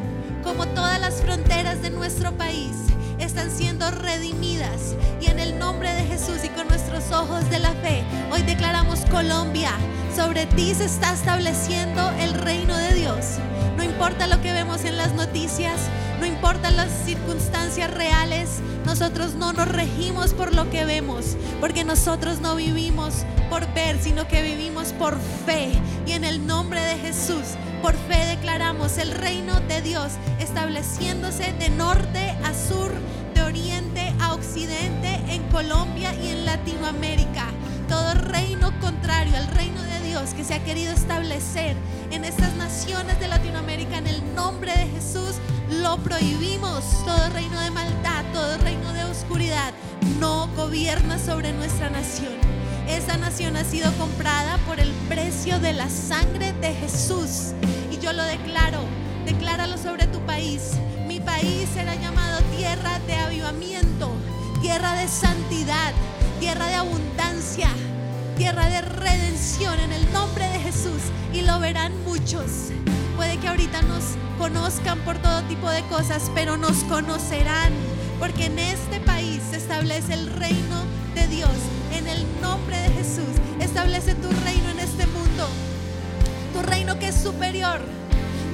como 0.42 0.66
todas 0.68 0.98
las 0.98 1.20
fronteras 1.20 1.82
de 1.82 1.90
nuestro 1.90 2.32
país 2.32 2.72
están 3.18 3.50
siendo 3.50 3.90
redimidas. 3.90 4.96
Y 5.20 5.26
en 5.26 5.38
el 5.38 5.58
nombre 5.58 5.92
de 5.92 6.02
Jesús 6.06 6.38
y 6.42 6.48
con 6.48 6.66
nuestros 6.66 7.12
ojos 7.12 7.50
de 7.50 7.58
la 7.58 7.72
fe, 7.72 8.02
hoy 8.32 8.40
declaramos 8.40 9.00
Colombia. 9.10 9.72
Sobre 10.16 10.46
ti 10.46 10.72
se 10.74 10.86
está 10.86 11.12
estableciendo 11.12 12.10
el 12.18 12.32
reino 12.32 12.74
de 12.74 12.94
Dios. 12.94 13.36
No 13.76 13.82
importa 13.82 14.26
lo 14.26 14.40
que 14.40 14.52
vemos 14.52 14.84
en 14.84 14.96
las 14.96 15.12
noticias, 15.12 15.78
no 16.18 16.26
importa 16.26 16.70
las 16.70 16.90
circunstancias 17.04 17.90
reales, 17.90 18.60
nosotros 18.86 19.34
no 19.34 19.52
nos 19.52 19.68
regimos 19.68 20.32
por 20.32 20.54
lo 20.54 20.70
que 20.70 20.84
vemos, 20.84 21.36
porque 21.60 21.84
nosotros 21.84 22.40
no 22.40 22.56
vivimos 22.56 23.24
por 23.50 23.70
ver, 23.74 24.00
sino 24.00 24.26
que 24.26 24.42
vivimos 24.42 24.92
por 24.94 25.18
fe. 25.44 25.72
Y 26.06 26.12
en 26.12 26.24
el 26.24 26.46
nombre 26.46 26.80
de 26.80 26.96
Jesús, 26.96 27.56
por 27.82 27.94
fe 27.94 28.24
declaramos 28.26 28.96
el 28.96 29.10
reino 29.10 29.60
de 29.60 29.82
Dios 29.82 30.12
estableciéndose 30.40 31.52
de 31.52 31.68
norte 31.68 32.34
a 32.44 32.54
sur, 32.54 32.92
de 33.34 33.42
oriente 33.42 34.14
a 34.20 34.32
occidente, 34.32 35.20
en 35.28 35.42
Colombia 35.50 36.14
y 36.14 36.28
en 36.28 36.46
Latinoamérica. 36.46 37.46
Todo 37.88 38.14
reino 38.14 38.72
contrario 38.80 39.36
al 39.36 39.48
reino 39.48 39.82
de 39.82 40.00
Dios 40.00 40.05
que 40.16 40.44
se 40.44 40.54
ha 40.54 40.64
querido 40.64 40.94
establecer 40.94 41.76
en 42.10 42.24
estas 42.24 42.54
naciones 42.54 43.20
de 43.20 43.28
Latinoamérica, 43.28 43.98
en 43.98 44.06
el 44.06 44.34
nombre 44.34 44.72
de 44.72 44.86
Jesús, 44.86 45.34
lo 45.82 45.98
prohibimos. 45.98 46.84
Todo 47.04 47.28
reino 47.34 47.60
de 47.60 47.70
maldad, 47.70 48.24
todo 48.32 48.56
reino 48.58 48.94
de 48.94 49.04
oscuridad 49.04 49.74
no 50.18 50.48
gobierna 50.56 51.18
sobre 51.18 51.52
nuestra 51.52 51.90
nación. 51.90 52.32
Esa 52.88 53.18
nación 53.18 53.56
ha 53.56 53.64
sido 53.64 53.92
comprada 53.98 54.56
por 54.66 54.80
el 54.80 54.90
precio 55.06 55.60
de 55.60 55.74
la 55.74 55.90
sangre 55.90 56.54
de 56.54 56.72
Jesús. 56.72 57.52
Y 57.92 57.98
yo 57.98 58.14
lo 58.14 58.22
declaro, 58.22 58.80
decláralo 59.26 59.76
sobre 59.76 60.06
tu 60.06 60.20
país. 60.20 60.78
Mi 61.06 61.20
país 61.20 61.68
será 61.74 61.94
llamado 61.94 62.38
tierra 62.56 63.00
de 63.00 63.16
avivamiento, 63.16 64.10
tierra 64.62 64.94
de 64.94 65.08
santidad, 65.08 65.92
tierra 66.40 66.68
de 66.68 66.74
abundancia, 66.74 67.68
tierra 68.36 68.68
de 68.68 68.82
redención 68.82 69.80
en 69.80 69.92
el 69.92 70.12
nombre 70.12 70.46
de 70.48 70.60
Jesús. 70.60 71.00
Y 71.32 71.40
lo 71.42 71.58
verán 71.58 71.92
muchos. 72.04 72.70
Puede 73.16 73.38
que 73.38 73.48
ahorita 73.48 73.82
nos 73.82 74.04
conozcan 74.38 74.98
por 75.00 75.18
todo 75.18 75.42
tipo 75.44 75.68
de 75.70 75.82
cosas, 75.84 76.30
pero 76.34 76.56
nos 76.56 76.84
conocerán. 76.84 77.72
Porque 78.18 78.46
en 78.46 78.58
este 78.58 79.00
país 79.00 79.40
se 79.50 79.56
establece 79.56 80.14
el 80.14 80.26
reino 80.34 80.84
de 81.14 81.26
Dios. 81.28 81.50
En 81.92 82.06
el 82.06 82.24
nombre 82.40 82.78
de 82.78 82.90
Jesús, 82.90 83.34
establece 83.60 84.14
tu 84.14 84.28
reino 84.44 84.68
en 84.70 84.80
este 84.80 85.06
mundo. 85.06 85.48
Tu 86.52 86.62
reino 86.62 86.98
que 86.98 87.08
es 87.08 87.16
superior. 87.16 87.80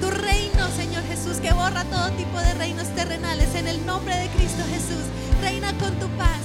Tu 0.01 0.11
reino, 0.11 0.69
Señor 0.77 1.03
Jesús, 1.05 1.39
que 1.39 1.53
borra 1.53 1.85
todo 1.85 2.11
tipo 2.13 2.39
de 2.41 2.55
reinos 2.55 2.89
terrenales. 2.95 3.55
En 3.55 3.67
el 3.67 3.85
nombre 3.85 4.17
de 4.17 4.29
Cristo 4.29 4.63
Jesús, 4.71 5.05
reina 5.41 5.73
con 5.79 5.95
tu 5.99 6.09
paz, 6.17 6.41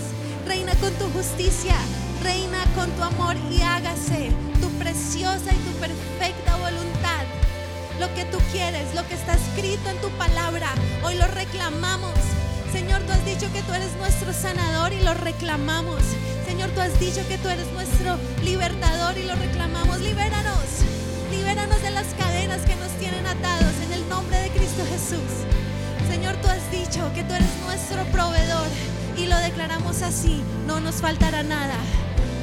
reina 0.46 0.74
con 0.76 0.92
tu 0.94 1.06
justicia, 1.10 1.76
reina 2.24 2.64
con 2.76 2.90
tu 2.92 3.04
amor 3.04 3.36
y 3.52 3.62
hágase 3.62 4.32
tu 4.62 4.70
preciosa 4.80 5.54
y 5.54 5.58
tu 5.58 5.72
perfecta 5.80 6.56
voluntad 6.58 7.26
lo 8.00 8.14
que 8.14 8.26
tú 8.26 8.38
quieres, 8.52 8.94
lo 8.94 9.08
que 9.08 9.16
está 9.16 9.34
escrito 9.34 9.90
en 9.90 9.98
tu 9.98 10.10
palabra. 10.18 10.70
Hoy 11.04 11.16
lo 11.16 11.28
reclamamos. 11.28 12.14
Señor, 12.72 13.02
tú 13.02 13.12
has 13.12 13.26
dicho 13.26 13.52
que 13.54 13.64
tú 13.64 13.74
eres 13.74 13.96
nuestro 13.98 14.34
sanador 14.34 14.94
y 14.94 15.02
lo 15.02 15.14
reclamamos. 15.14 16.02
Señor, 16.46 16.70
tú 16.72 16.82
has 16.82 17.00
dicho 17.00 17.28
que 17.28 17.38
tú 17.38 17.50
eres 17.50 17.72
nuestro 17.74 18.18
libertador 18.44 19.18
y 19.18 19.24
lo 19.24 19.36
reclamamos. 19.36 20.00
Libéranos. 20.00 20.66
Libéranos 21.32 21.82
de 21.82 21.92
las 21.92 22.08
cadenas 22.18 22.62
que 22.62 22.76
nos 22.76 22.92
tienen 23.00 23.26
atados 23.26 23.74
en 23.86 23.94
el 23.94 24.08
nombre 24.10 24.38
de 24.38 24.50
Cristo 24.50 24.84
Jesús. 24.90 25.46
Señor, 26.10 26.36
tú 26.38 26.48
has 26.48 26.72
dicho 26.72 27.12
que 27.14 27.24
tú 27.24 27.34
eres 27.34 27.50
nuestro 27.66 28.04
proveedor 28.12 28.68
y 29.18 29.26
lo 29.26 29.38
declaramos 29.38 30.02
así. 30.04 30.42
No 30.68 30.80
nos 30.80 30.96
faltará 30.96 31.44
nada. 31.44 31.76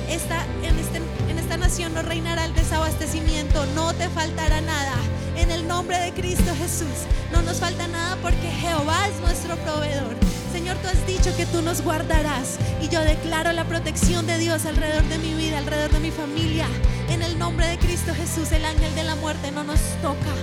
Esta, 0.09 0.45
en, 0.63 0.79
este, 0.79 1.01
en 1.29 1.39
esta 1.39 1.57
nación 1.57 1.95
no 1.95 2.03
reinará 2.03 2.45
el 2.45 2.55
desabastecimiento, 2.55 3.65
no 3.75 3.93
te 3.95 4.09
faltará 4.09 4.61
nada. 4.61 4.95
En 5.37 5.51
el 5.51 5.67
nombre 5.67 5.99
de 5.99 6.13
Cristo 6.13 6.53
Jesús, 6.59 7.07
no 7.33 7.43
nos 7.43 7.59
falta 7.59 7.89
nada 7.89 8.17
porque 8.23 8.51
Jehová 8.51 9.09
es 9.09 9.21
nuestro 9.21 9.57
proveedor. 9.57 10.15
Señor, 10.53 10.77
tú 10.77 10.89
has 10.89 11.07
dicho 11.07 11.37
que 11.37 11.47
tú 11.47 11.63
nos 11.63 11.83
guardarás 11.83 12.59
y 12.81 12.89
yo 12.89 13.01
declaro 13.01 13.53
la 13.53 13.65
protección 13.65 14.27
de 14.27 14.39
Dios 14.39 14.65
alrededor 14.67 15.03
de 15.05 15.19
mi 15.19 15.35
vida, 15.35 15.59
alrededor 15.59 15.91
de 15.91 15.99
mi 15.99 16.13
familia. 16.13 16.67
En 17.09 17.23
el 17.23 17.39
nombre 17.39 17.67
de 17.67 17.79
Cristo 17.79 18.15
Jesús, 18.15 18.53
el 18.53 18.65
ángel 18.65 18.95
de 18.95 19.03
la 19.03 19.17
muerte 19.17 19.51
no 19.51 19.65
nos 19.65 19.81
toca, 20.01 20.35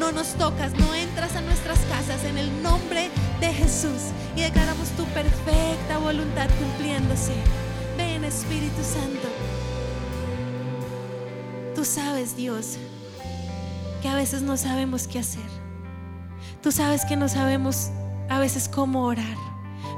no 0.00 0.10
nos 0.10 0.34
tocas, 0.34 0.72
no 0.72 0.92
entras 0.94 1.36
a 1.36 1.40
nuestras 1.40 1.78
casas 1.88 2.24
en 2.24 2.38
el 2.38 2.62
nombre 2.62 3.10
de 3.40 3.52
Jesús 3.52 4.10
y 4.34 4.40
declaramos 4.40 4.88
tu 4.96 5.04
perfecta 5.04 5.98
voluntad 5.98 6.48
cumpliéndose. 6.58 7.34
Espíritu 8.30 8.84
Santo. 8.84 9.28
Tú 11.74 11.84
sabes, 11.84 12.36
Dios, 12.36 12.76
que 14.00 14.08
a 14.08 14.14
veces 14.14 14.42
no 14.42 14.56
sabemos 14.56 15.08
qué 15.08 15.18
hacer. 15.18 15.50
Tú 16.62 16.70
sabes 16.70 17.04
que 17.04 17.16
no 17.16 17.28
sabemos 17.28 17.90
a 18.28 18.38
veces 18.38 18.68
cómo 18.68 19.04
orar. 19.04 19.36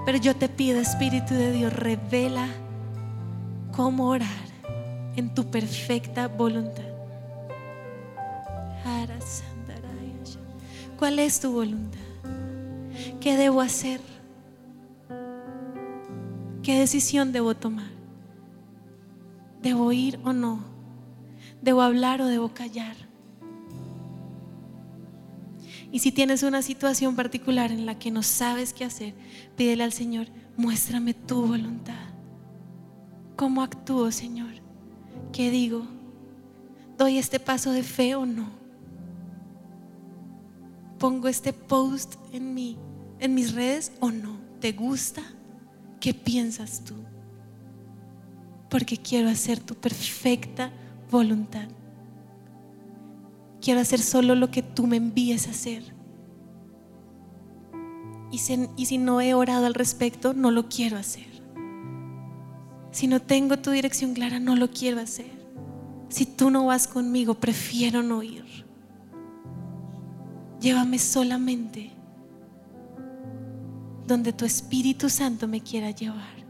Pero 0.06 0.16
yo 0.16 0.34
te 0.34 0.48
pido, 0.48 0.80
Espíritu 0.80 1.34
de 1.34 1.52
Dios, 1.52 1.74
revela 1.74 2.48
cómo 3.70 4.08
orar 4.08 4.46
en 5.14 5.34
tu 5.34 5.50
perfecta 5.50 6.26
voluntad. 6.28 6.84
¿Cuál 10.98 11.18
es 11.18 11.38
tu 11.38 11.52
voluntad? 11.52 11.98
¿Qué 13.20 13.36
debo 13.36 13.60
hacer? 13.60 14.00
¿Qué 16.62 16.78
decisión 16.78 17.32
debo 17.32 17.54
tomar? 17.54 17.91
¿Debo 19.62 19.92
ir 19.92 20.18
o 20.24 20.32
no? 20.32 20.60
¿Debo 21.62 21.82
hablar 21.82 22.20
o 22.20 22.26
debo 22.26 22.52
callar? 22.52 22.96
Y 25.92 25.98
si 25.98 26.10
tienes 26.10 26.42
una 26.42 26.62
situación 26.62 27.14
particular 27.14 27.70
en 27.70 27.86
la 27.86 27.98
que 27.98 28.10
no 28.10 28.22
sabes 28.22 28.72
qué 28.72 28.84
hacer, 28.84 29.14
pídele 29.56 29.84
al 29.84 29.92
Señor, 29.92 30.26
muéstrame 30.56 31.12
tu 31.12 31.46
voluntad. 31.46 32.08
¿Cómo 33.36 33.62
actúo, 33.62 34.10
Señor? 34.10 34.52
¿Qué 35.32 35.50
digo? 35.50 35.86
¿Doy 36.96 37.18
este 37.18 37.38
paso 37.38 37.72
de 37.72 37.82
fe 37.82 38.14
o 38.14 38.24
no? 38.24 38.48
¿Pongo 40.98 41.28
este 41.28 41.52
post 41.52 42.14
en, 42.32 42.54
mí, 42.54 42.78
en 43.18 43.34
mis 43.34 43.52
redes 43.54 43.92
o 44.00 44.10
no? 44.10 44.38
¿Te 44.60 44.72
gusta? 44.72 45.22
¿Qué 46.00 46.14
piensas 46.14 46.84
tú? 46.84 46.94
Porque 48.72 48.96
quiero 48.96 49.28
hacer 49.28 49.60
tu 49.60 49.74
perfecta 49.74 50.70
voluntad. 51.10 51.68
Quiero 53.60 53.80
hacer 53.80 54.00
solo 54.00 54.34
lo 54.34 54.50
que 54.50 54.62
tú 54.62 54.86
me 54.86 54.96
envíes 54.96 55.46
a 55.46 55.50
hacer. 55.50 55.82
Y 58.30 58.38
si, 58.38 58.66
y 58.78 58.86
si 58.86 58.96
no 58.96 59.20
he 59.20 59.34
orado 59.34 59.66
al 59.66 59.74
respecto, 59.74 60.32
no 60.32 60.50
lo 60.50 60.70
quiero 60.70 60.96
hacer. 60.96 61.26
Si 62.92 63.06
no 63.08 63.20
tengo 63.20 63.58
tu 63.58 63.72
dirección 63.72 64.14
clara, 64.14 64.40
no 64.40 64.56
lo 64.56 64.70
quiero 64.70 65.00
hacer. 65.00 65.30
Si 66.08 66.24
tú 66.24 66.50
no 66.50 66.64
vas 66.64 66.88
conmigo, 66.88 67.34
prefiero 67.34 68.02
no 68.02 68.22
ir. 68.22 68.64
Llévame 70.62 70.98
solamente 70.98 71.90
donde 74.06 74.32
tu 74.32 74.46
Espíritu 74.46 75.10
Santo 75.10 75.46
me 75.46 75.60
quiera 75.60 75.90
llevar. 75.90 76.41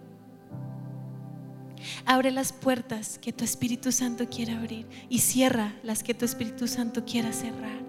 Abre 2.04 2.30
las 2.30 2.52
puertas 2.52 3.18
que 3.18 3.32
tu 3.32 3.44
Espíritu 3.44 3.92
Santo 3.92 4.28
quiera 4.28 4.58
abrir 4.58 4.86
y 5.08 5.18
cierra 5.18 5.72
las 5.82 6.02
que 6.02 6.14
tu 6.14 6.24
Espíritu 6.24 6.66
Santo 6.66 7.04
quiera 7.04 7.32
cerrar. 7.32 7.80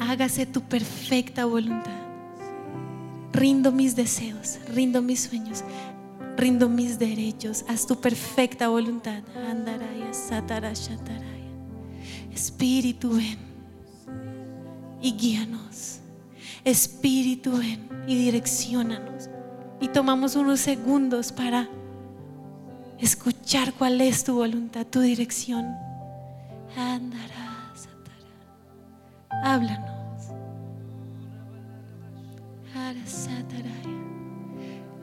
Hágase 0.00 0.46
tu 0.46 0.60
perfecta 0.62 1.44
voluntad. 1.44 1.90
Rindo 3.32 3.72
mis 3.72 3.96
deseos, 3.96 4.60
rindo 4.68 5.02
mis 5.02 5.20
sueños, 5.20 5.64
rindo 6.36 6.68
mis 6.68 6.98
derechos. 6.98 7.64
Haz 7.68 7.86
tu 7.86 8.00
perfecta 8.00 8.68
voluntad. 8.68 9.22
Espíritu, 12.32 13.10
ven 13.16 13.38
y 15.02 15.12
guíanos. 15.12 16.00
Espíritu, 16.64 17.58
ven 17.58 17.88
y 18.06 18.16
direccionanos. 18.16 19.28
Y 19.80 19.88
tomamos 19.88 20.36
unos 20.36 20.60
segundos 20.60 21.32
para 21.32 21.68
escuchar 22.98 23.74
cuál 23.74 24.00
es 24.00 24.24
tu 24.24 24.34
voluntad, 24.34 24.86
tu 24.86 25.00
dirección. 25.00 25.76
Háblanos. 29.44 29.94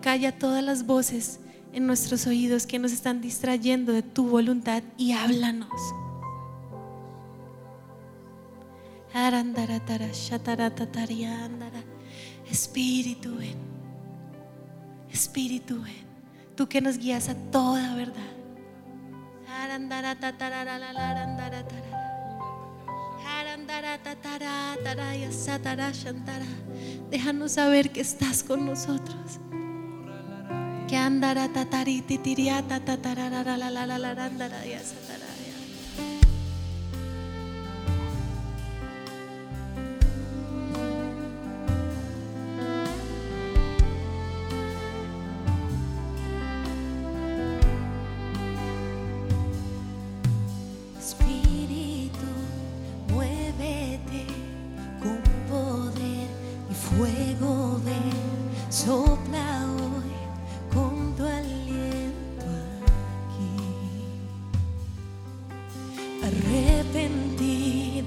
Calla 0.02 0.38
todas 0.38 0.64
las 0.64 0.86
voces 0.86 1.40
en 1.74 1.86
nuestros 1.86 2.26
oídos 2.26 2.66
que 2.66 2.80
nos 2.80 2.92
están 2.92 3.22
distrayendo 3.22 3.94
de 3.94 4.02
tu 4.02 4.28
voluntad 4.28 4.84
y 4.98 5.12
háblanos. 5.12 5.70
Espíritu, 12.50 13.36
ven. 13.36 13.58
Espíritu, 15.12 15.82
ven. 15.82 16.06
Tú 16.56 16.68
que 16.68 16.82
nos 16.82 16.98
guías 16.98 17.28
a 17.30 17.36
toda 17.52 17.96
verdad. 17.96 18.32
Déjanos 27.10 27.54
saber 27.54 27.92
que 27.92 28.02
estás 28.02 28.44
con 28.44 28.66
nosotros. 28.66 29.40
Que 30.88 30.98
andará 30.98 31.48
tatariti 31.50 32.18
tiriata 32.18 32.80
tatarara 32.80 33.44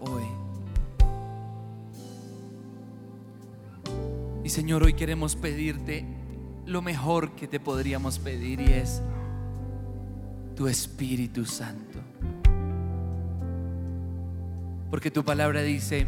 hoy. 0.00 0.24
Y 4.44 4.48
Señor, 4.48 4.84
hoy 4.84 4.94
queremos 4.94 5.34
pedirte 5.34 6.06
lo 6.66 6.82
mejor 6.82 7.32
que 7.32 7.48
te 7.48 7.58
podríamos 7.58 8.20
pedir 8.20 8.60
y 8.60 8.72
es 8.72 9.02
tu 10.54 10.68
Espíritu 10.68 11.44
Santo. 11.44 11.98
Porque 14.88 15.10
tu 15.10 15.24
palabra 15.24 15.62
dice, 15.62 16.06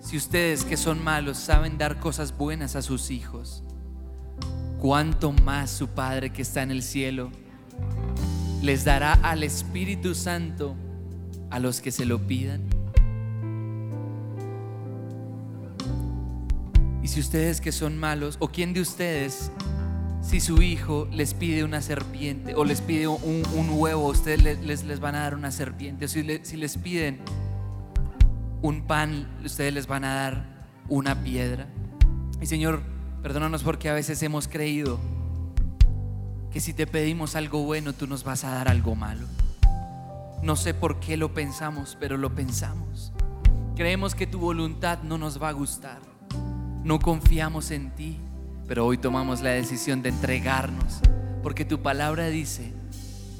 si 0.00 0.16
ustedes 0.16 0.64
que 0.64 0.76
son 0.76 1.02
malos 1.02 1.38
saben 1.38 1.78
dar 1.78 2.00
cosas 2.00 2.36
buenas 2.36 2.74
a 2.74 2.82
sus 2.82 3.12
hijos, 3.12 3.62
cuánto 4.80 5.30
más 5.30 5.70
su 5.70 5.88
Padre 5.88 6.30
que 6.30 6.42
está 6.42 6.62
en 6.62 6.72
el 6.72 6.82
cielo 6.82 7.30
les 8.62 8.84
dará 8.84 9.12
al 9.22 9.42
Espíritu 9.42 10.14
Santo 10.14 10.74
a 11.50 11.58
los 11.58 11.80
que 11.80 11.90
se 11.90 12.04
lo 12.04 12.18
pidan. 12.26 12.62
Y 17.02 17.08
si 17.08 17.20
ustedes 17.20 17.60
que 17.60 17.70
son 17.72 17.98
malos, 17.98 18.36
o 18.40 18.48
quién 18.48 18.72
de 18.72 18.80
ustedes, 18.80 19.50
si 20.22 20.40
su 20.40 20.62
hijo 20.62 21.06
les 21.12 21.34
pide 21.34 21.62
una 21.62 21.82
serpiente 21.82 22.54
o 22.54 22.64
les 22.64 22.80
pide 22.80 23.06
un, 23.08 23.42
huevo, 23.70 24.06
ustedes 24.08 24.42
le- 24.42 24.56
les, 24.62 25.00
van 25.00 25.14
a 25.14 25.20
dar 25.20 25.34
una 25.34 25.50
serpiente. 25.50 26.06
O 26.06 26.08
si, 26.08 26.26
si 26.42 26.56
les 26.56 26.78
piden 26.78 27.20
un 28.62 28.86
pan, 28.86 29.28
ustedes 29.44 29.74
les 29.74 29.86
van 29.86 30.04
a 30.04 30.14
dar 30.14 30.66
una 30.88 31.22
piedra. 31.22 31.66
Y 32.40 32.46
Señor, 32.46 32.80
perdónanos 33.22 33.62
porque 33.62 33.90
a 33.90 33.92
veces 33.92 34.22
hemos 34.22 34.48
creído 34.48 34.98
que 36.50 36.60
si 36.60 36.72
te 36.72 36.86
pedimos 36.86 37.36
algo 37.36 37.64
bueno, 37.64 37.92
tú 37.92 38.06
nos 38.06 38.24
vas 38.24 38.44
a 38.44 38.50
dar 38.50 38.68
algo 38.68 38.94
malo. 38.94 39.26
No 40.44 40.56
sé 40.56 40.74
por 40.74 41.00
qué 41.00 41.16
lo 41.16 41.32
pensamos, 41.32 41.96
pero 41.98 42.18
lo 42.18 42.34
pensamos. 42.34 43.14
Creemos 43.76 44.14
que 44.14 44.26
tu 44.26 44.38
voluntad 44.38 44.98
no 45.02 45.16
nos 45.16 45.42
va 45.42 45.48
a 45.48 45.52
gustar. 45.52 46.00
No 46.84 46.98
confiamos 46.98 47.70
en 47.70 47.92
ti, 47.92 48.18
pero 48.68 48.84
hoy 48.84 48.98
tomamos 48.98 49.40
la 49.40 49.48
decisión 49.48 50.02
de 50.02 50.10
entregarnos, 50.10 51.00
porque 51.42 51.64
tu 51.64 51.80
palabra 51.80 52.26
dice 52.26 52.74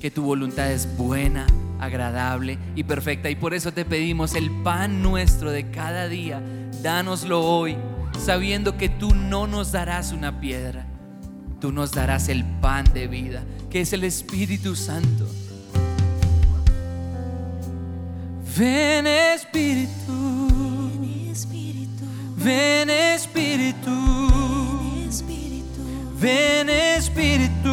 que 0.01 0.11
tu 0.11 0.23
voluntad 0.23 0.73
es 0.73 0.97
buena, 0.97 1.47
agradable 1.79 2.59
y 2.75 2.85
perfecta. 2.85 3.29
Y 3.29 3.37
por 3.37 3.53
eso 3.53 3.71
te 3.71 3.85
pedimos 3.85 4.35
el 4.35 4.51
pan 4.63 5.03
nuestro 5.03 5.51
de 5.51 5.71
cada 5.71 6.09
día, 6.09 6.43
dánoslo 6.83 7.43
hoy, 7.43 7.77
sabiendo 8.19 8.79
que 8.79 8.89
tú 8.89 9.15
no 9.15 9.47
nos 9.47 9.73
darás 9.73 10.11
una 10.13 10.41
piedra, 10.41 10.87
tú 11.61 11.71
nos 11.71 11.93
darás 11.93 12.31
el 12.31 12.47
pan 12.63 12.87
de 12.95 13.09
vida, 13.09 13.45
que 13.69 13.83
es 13.83 13.93
el 13.93 14.05
Espíritu 14.05 14.75
Santo. 14.75 15.29
Ven 18.57 19.07
Espíritu, 19.07 19.91
Ven 20.93 21.31
Espíritu, 21.31 22.07
ven 22.37 22.91
Espíritu, 22.91 23.91
ven 26.21 26.69
Espíritu, 26.69 27.73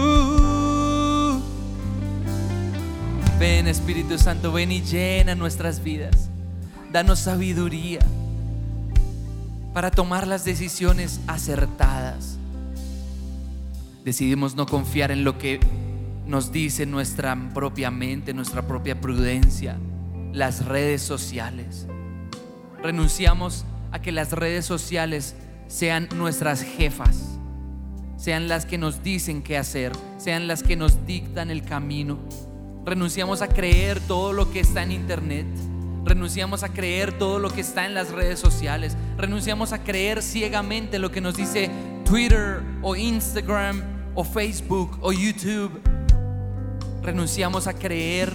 ven 3.39 3.67
Espíritu. 3.67 4.17
Santo, 4.17 4.51
ven 4.51 4.71
y 4.71 4.81
llena 4.81 5.35
nuestras 5.35 5.83
vidas. 5.83 6.29
Danos 6.91 7.19
sabiduría 7.19 7.99
para 9.73 9.91
tomar 9.91 10.27
las 10.27 10.43
decisiones 10.43 11.21
acertadas. 11.27 12.37
Decidimos 14.03 14.55
no 14.55 14.65
confiar 14.65 15.11
en 15.11 15.23
lo 15.23 15.37
que 15.37 15.59
nos 16.27 16.51
dice 16.51 16.85
nuestra 16.85 17.37
propia 17.53 17.91
mente, 17.91 18.33
nuestra 18.33 18.67
propia 18.67 18.99
prudencia, 18.99 19.77
las 20.33 20.65
redes 20.65 21.01
sociales. 21.01 21.87
Renunciamos 22.81 23.65
a 23.91 24.01
que 24.01 24.11
las 24.11 24.31
redes 24.31 24.65
sociales 24.65 25.35
sean 25.67 26.09
nuestras 26.15 26.63
jefas, 26.63 27.37
sean 28.17 28.47
las 28.47 28.65
que 28.65 28.77
nos 28.77 29.03
dicen 29.03 29.41
qué 29.41 29.57
hacer, 29.57 29.91
sean 30.17 30.47
las 30.47 30.63
que 30.63 30.75
nos 30.75 31.05
dictan 31.05 31.51
el 31.51 31.63
camino. 31.63 32.19
Renunciamos 32.85 33.41
a 33.41 33.47
creer 33.47 33.99
todo 33.99 34.33
lo 34.33 34.51
que 34.51 34.59
está 34.59 34.83
en 34.83 34.91
internet. 34.91 35.45
Renunciamos 36.03 36.63
a 36.63 36.69
creer 36.69 37.17
todo 37.17 37.37
lo 37.37 37.51
que 37.51 37.61
está 37.61 37.85
en 37.85 37.93
las 37.93 38.09
redes 38.09 38.39
sociales. 38.39 38.97
Renunciamos 39.17 39.71
a 39.71 39.83
creer 39.83 40.23
ciegamente 40.23 40.97
lo 40.97 41.11
que 41.11 41.21
nos 41.21 41.37
dice 41.37 41.69
Twitter 42.05 42.61
o 42.81 42.95
Instagram 42.95 43.83
o 44.15 44.23
Facebook 44.23 44.97
o 45.01 45.11
YouTube. 45.11 45.79
Renunciamos 47.03 47.67
a 47.67 47.73
creer 47.73 48.33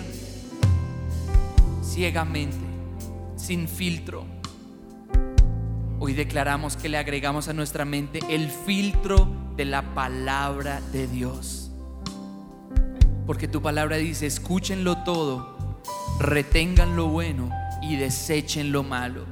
ciegamente, 1.96 2.58
sin 3.36 3.66
filtro. 3.66 4.26
Hoy 5.98 6.12
declaramos 6.12 6.76
que 6.76 6.90
le 6.90 6.98
agregamos 6.98 7.48
a 7.48 7.54
nuestra 7.54 7.86
mente 7.86 8.20
el 8.28 8.50
filtro 8.50 9.26
de 9.56 9.64
la 9.64 9.94
palabra 9.94 10.82
de 10.92 11.06
Dios. 11.06 11.70
Porque 13.26 13.48
tu 13.48 13.62
palabra 13.62 13.96
dice, 13.96 14.26
escúchenlo 14.26 15.04
todo, 15.04 15.80
retengan 16.20 16.96
lo 16.96 17.06
bueno 17.06 17.48
y 17.80 17.96
desechen 17.96 18.72
lo 18.72 18.82
malo. 18.82 19.24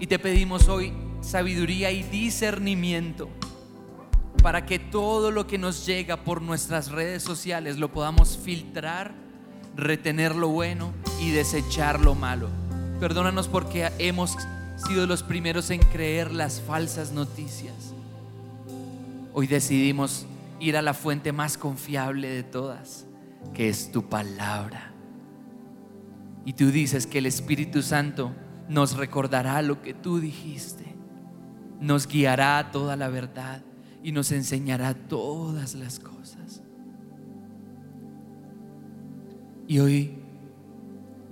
Y 0.00 0.06
te 0.06 0.18
pedimos 0.18 0.68
hoy 0.68 0.94
sabiduría 1.20 1.90
y 1.90 2.04
discernimiento 2.04 3.28
para 4.42 4.64
que 4.64 4.78
todo 4.78 5.30
lo 5.30 5.46
que 5.46 5.58
nos 5.58 5.84
llega 5.84 6.24
por 6.24 6.40
nuestras 6.40 6.90
redes 6.90 7.22
sociales 7.22 7.76
lo 7.76 7.92
podamos 7.92 8.38
filtrar, 8.38 9.21
retener 9.76 10.34
lo 10.34 10.48
bueno 10.48 10.92
y 11.20 11.30
desechar 11.30 12.00
lo 12.00 12.14
malo. 12.14 12.48
Perdónanos 13.00 13.48
porque 13.48 13.90
hemos 13.98 14.36
sido 14.86 15.06
los 15.06 15.22
primeros 15.22 15.70
en 15.70 15.80
creer 15.80 16.32
las 16.32 16.60
falsas 16.60 17.12
noticias. 17.12 17.94
Hoy 19.34 19.46
decidimos 19.46 20.26
ir 20.60 20.76
a 20.76 20.82
la 20.82 20.94
fuente 20.94 21.32
más 21.32 21.58
confiable 21.58 22.28
de 22.28 22.42
todas, 22.42 23.06
que 23.54 23.68
es 23.68 23.90
tu 23.90 24.08
palabra. 24.08 24.92
Y 26.44 26.52
tú 26.52 26.70
dices 26.70 27.06
que 27.06 27.18
el 27.18 27.26
Espíritu 27.26 27.82
Santo 27.82 28.32
nos 28.68 28.96
recordará 28.96 29.62
lo 29.62 29.82
que 29.82 29.94
tú 29.94 30.18
dijiste, 30.18 30.84
nos 31.80 32.06
guiará 32.06 32.58
a 32.58 32.70
toda 32.70 32.96
la 32.96 33.08
verdad 33.08 33.62
y 34.02 34.12
nos 34.12 34.32
enseñará 34.32 34.94
todas 34.94 35.74
las 35.74 35.98
cosas. 35.98 36.41
Y 39.66 39.78
hoy 39.78 40.14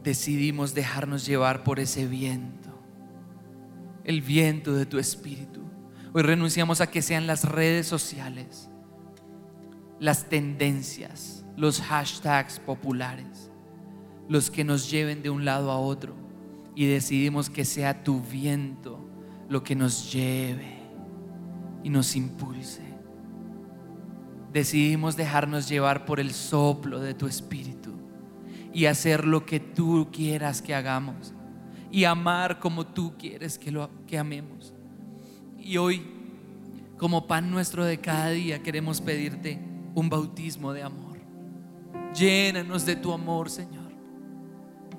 decidimos 0.02 0.74
dejarnos 0.74 1.26
llevar 1.26 1.64
por 1.64 1.80
ese 1.80 2.06
viento, 2.06 2.70
el 4.04 4.22
viento 4.22 4.74
de 4.74 4.86
tu 4.86 4.98
espíritu. 4.98 5.60
Hoy 6.12 6.22
renunciamos 6.22 6.80
a 6.80 6.88
que 6.88 7.02
sean 7.02 7.26
las 7.26 7.44
redes 7.44 7.86
sociales, 7.86 8.70
las 9.98 10.28
tendencias, 10.28 11.44
los 11.56 11.80
hashtags 11.80 12.60
populares, 12.60 13.50
los 14.28 14.50
que 14.50 14.64
nos 14.64 14.90
lleven 14.90 15.22
de 15.22 15.30
un 15.30 15.44
lado 15.44 15.70
a 15.70 15.78
otro. 15.78 16.14
Y 16.74 16.86
decidimos 16.86 17.50
que 17.50 17.64
sea 17.64 18.04
tu 18.04 18.20
viento 18.22 19.06
lo 19.48 19.64
que 19.64 19.74
nos 19.74 20.12
lleve 20.12 20.78
y 21.82 21.90
nos 21.90 22.14
impulse. 22.14 22.82
Decidimos 24.52 25.16
dejarnos 25.16 25.68
llevar 25.68 26.06
por 26.06 26.20
el 26.20 26.30
soplo 26.32 27.00
de 27.00 27.14
tu 27.14 27.26
espíritu 27.26 27.79
y 28.72 28.86
hacer 28.86 29.26
lo 29.26 29.44
que 29.44 29.60
tú 29.60 30.08
quieras 30.12 30.62
que 30.62 30.74
hagamos 30.74 31.34
y 31.90 32.04
amar 32.04 32.60
como 32.60 32.86
tú 32.86 33.14
quieres 33.18 33.58
que 33.58 33.70
lo 33.70 33.90
que 34.06 34.18
amemos. 34.18 34.72
Y 35.58 35.76
hoy, 35.76 36.06
como 36.96 37.26
pan 37.26 37.50
nuestro 37.50 37.84
de 37.84 37.98
cada 37.98 38.30
día, 38.30 38.62
queremos 38.62 39.00
pedirte 39.00 39.60
un 39.94 40.08
bautismo 40.08 40.72
de 40.72 40.82
amor. 40.82 41.18
Llénanos 42.14 42.86
de 42.86 42.96
tu 42.96 43.12
amor, 43.12 43.50
Señor. 43.50 43.90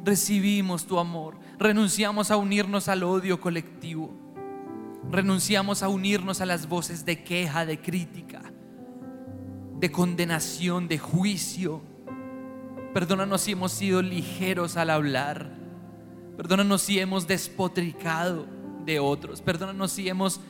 Recibimos 0.03 0.85
tu 0.85 0.99
amor. 0.99 1.37
Renunciamos 1.57 2.31
a 2.31 2.37
unirnos 2.37 2.87
al 2.87 3.03
odio 3.03 3.39
colectivo 3.39 4.21
renunciamos 5.09 5.83
a 5.83 5.89
unirnos 5.89 6.41
a 6.41 6.45
las 6.45 6.67
voces 6.67 7.05
de 7.05 7.23
queja, 7.23 7.65
de 7.65 7.79
crítica, 7.79 8.41
de 9.79 9.91
condenación, 9.91 10.87
de 10.87 10.99
juicio. 10.99 11.81
Perdónanos 12.93 13.41
si 13.41 13.51
hemos 13.51 13.71
sido 13.71 14.01
ligeros 14.01 14.77
al 14.77 14.89
hablar. 14.89 15.49
Perdónanos 16.37 16.81
si 16.81 16.99
hemos 16.99 17.27
despotricado 17.27 18.45
de 18.85 18.99
otros. 18.99 19.41
Perdónanos 19.41 19.91
si 19.91 20.09
hemos, 20.09 20.41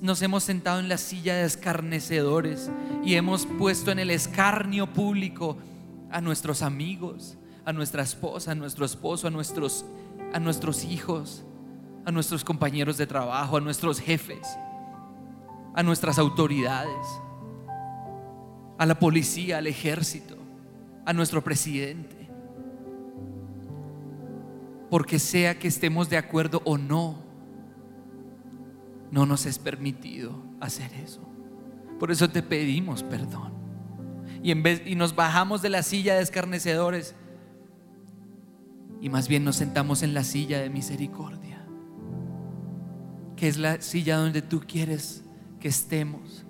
nos 0.00 0.22
hemos 0.22 0.44
sentado 0.44 0.80
en 0.80 0.88
la 0.88 0.98
silla 0.98 1.34
de 1.34 1.44
escarnecedores 1.44 2.70
y 3.04 3.14
hemos 3.14 3.46
puesto 3.46 3.90
en 3.90 3.98
el 3.98 4.10
escarnio 4.10 4.92
público 4.92 5.58
a 6.10 6.20
nuestros 6.20 6.62
amigos, 6.62 7.36
a 7.64 7.72
nuestra 7.72 8.02
esposa, 8.02 8.52
a 8.52 8.54
nuestro 8.54 8.84
esposo, 8.84 9.26
a 9.26 9.30
nuestros, 9.30 9.84
a 10.32 10.38
nuestros 10.38 10.84
hijos 10.84 11.44
a 12.04 12.12
nuestros 12.12 12.44
compañeros 12.44 12.96
de 12.96 13.06
trabajo, 13.06 13.56
a 13.56 13.60
nuestros 13.60 13.98
jefes, 13.98 14.46
a 15.74 15.82
nuestras 15.82 16.18
autoridades, 16.18 17.06
a 18.78 18.86
la 18.86 18.98
policía, 18.98 19.58
al 19.58 19.66
ejército, 19.66 20.36
a 21.04 21.12
nuestro 21.12 21.42
presidente. 21.42 22.28
Porque 24.90 25.18
sea 25.18 25.58
que 25.58 25.68
estemos 25.68 26.08
de 26.08 26.16
acuerdo 26.16 26.62
o 26.64 26.78
no, 26.78 27.22
no 29.10 29.26
nos 29.26 29.46
es 29.46 29.58
permitido 29.58 30.42
hacer 30.60 30.92
eso. 30.94 31.20
Por 31.98 32.10
eso 32.10 32.28
te 32.30 32.42
pedimos 32.42 33.02
perdón. 33.02 33.52
Y, 34.42 34.50
en 34.50 34.62
vez, 34.62 34.82
y 34.84 34.94
nos 34.94 35.14
bajamos 35.14 35.62
de 35.62 35.70
la 35.70 35.82
silla 35.82 36.16
de 36.16 36.22
escarnecedores 36.22 37.14
y 39.00 39.08
más 39.08 39.28
bien 39.28 39.44
nos 39.44 39.56
sentamos 39.56 40.02
en 40.02 40.14
la 40.14 40.22
silla 40.22 40.60
de 40.60 40.70
misericordia 40.70 41.44
que 43.36 43.48
es 43.48 43.56
la 43.56 43.80
silla 43.80 44.16
donde 44.16 44.42
tú 44.42 44.62
quieres 44.66 45.22
que 45.60 45.68
estemos. 45.68 46.43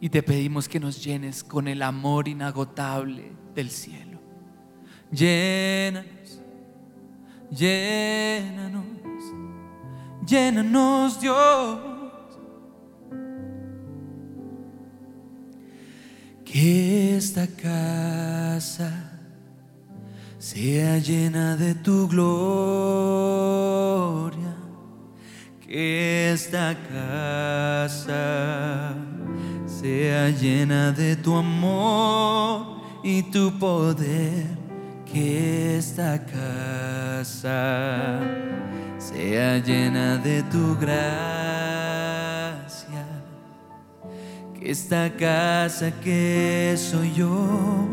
Y 0.00 0.08
te 0.08 0.22
pedimos 0.22 0.68
que 0.68 0.80
nos 0.80 1.04
llenes 1.04 1.44
con 1.44 1.68
el 1.68 1.82
amor 1.82 2.26
inagotable 2.28 3.32
del 3.54 3.70
cielo. 3.70 4.18
Llénanos, 5.12 6.40
llénanos, 7.50 8.84
llénanos 10.26 11.20
Dios. 11.20 11.78
Que 16.44 17.16
esta 17.16 17.46
casa 17.46 19.12
sea 20.38 20.98
llena 20.98 21.56
de 21.56 21.74
tu 21.74 22.08
gloria 22.08 22.60
que 25.70 26.32
esta 26.32 26.76
casa 26.92 28.92
sea 29.80 30.28
llena 30.28 30.92
de 30.92 31.16
tu 31.16 31.34
amor 31.34 32.82
y 33.02 33.22
tu 33.22 33.50
poder, 33.58 34.44
que 35.10 35.78
esta 35.78 36.22
casa 36.22 38.20
sea 38.98 39.56
llena 39.56 40.18
de 40.18 40.42
tu 40.42 40.76
gracia, 40.78 41.06
que 44.52 44.70
esta 44.70 45.10
casa 45.16 45.90
que 46.02 46.74
soy 46.76 47.14
yo, 47.14 47.88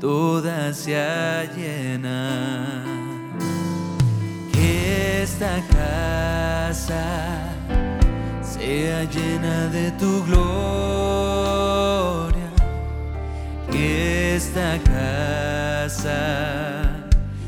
toda 0.00 0.74
sea 0.74 1.44
llena. 1.56 2.82
Esta 4.52 5.62
casa 5.68 7.53
sea 8.64 9.04
llena 9.04 9.68
de 9.68 9.90
tu 9.92 10.24
gloria, 10.24 10.40
que 13.70 14.36
esta 14.36 14.78
casa 14.84 16.22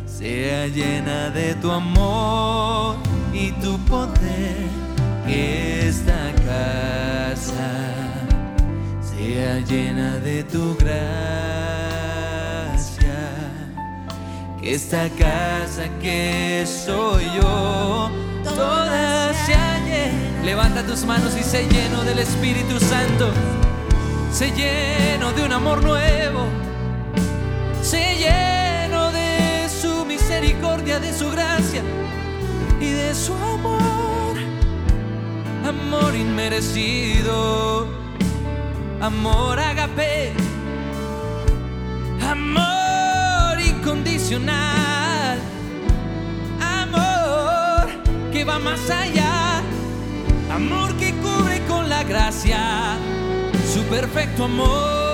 sea 0.04 0.66
llena 0.66 1.30
de 1.30 1.54
tu 1.54 1.70
amor 1.70 2.96
y 3.32 3.52
tu 3.62 3.78
poder, 3.86 4.68
que 5.26 5.88
esta 5.88 6.32
casa 6.44 7.70
sea 9.00 9.60
llena 9.60 10.18
de 10.18 10.44
tu 10.44 10.76
gracia 10.76 11.56
esta 14.62 15.08
casa 15.10 15.88
que 16.02 16.64
soy 16.66 17.24
yo, 17.36 18.10
toda 18.42 19.32
se 19.46 19.52
llena. 19.52 19.75
Levanta 20.46 20.86
tus 20.86 21.04
manos 21.04 21.36
y 21.36 21.42
se 21.42 21.66
lleno 21.66 22.04
del 22.04 22.20
Espíritu 22.20 22.78
Santo, 22.78 23.32
se 24.30 24.52
lleno 24.52 25.32
de 25.32 25.44
un 25.44 25.50
amor 25.50 25.82
nuevo, 25.82 26.46
se 27.82 28.14
lleno 28.14 29.10
de 29.10 29.68
su 29.68 30.04
misericordia, 30.04 31.00
de 31.00 31.12
su 31.12 31.32
gracia 31.32 31.82
y 32.80 32.92
de 32.92 33.12
su 33.12 33.34
amor, 33.34 34.36
amor 35.66 36.14
inmerecido, 36.14 37.88
amor 39.00 39.58
agape, 39.58 40.32
amor 42.22 43.60
incondicional. 43.60 45.40
Amor 46.60 47.88
que 48.30 48.44
va 48.44 48.60
más 48.60 48.88
allá. 48.90 49.35
Amor 50.56 50.96
que 50.96 51.12
cubre 51.16 51.60
con 51.68 51.86
la 51.86 52.02
gracia. 52.02 52.96
Su 53.74 53.82
perfecto 53.90 54.44
amor. 54.44 55.05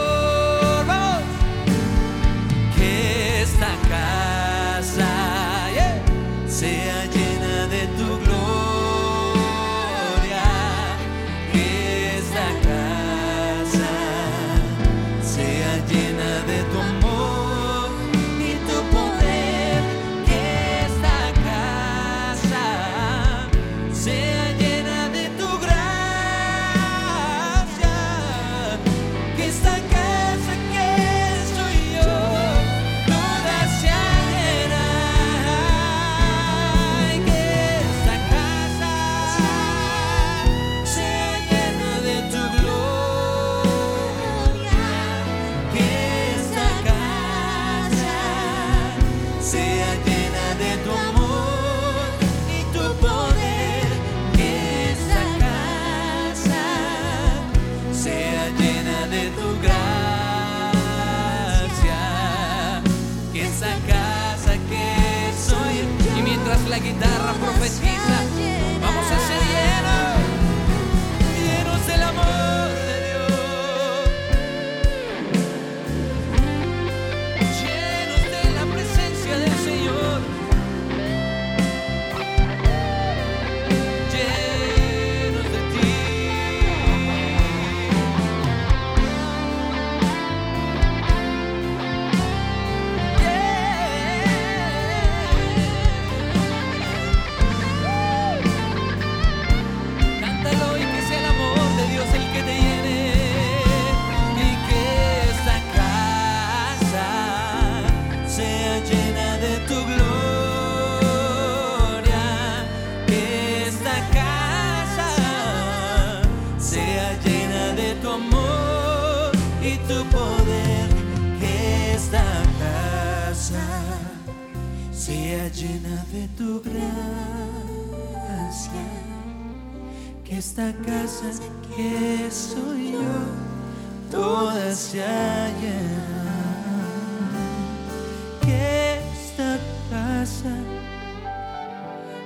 Que 138.40 138.98
esta 138.98 139.58
casa 139.88 140.54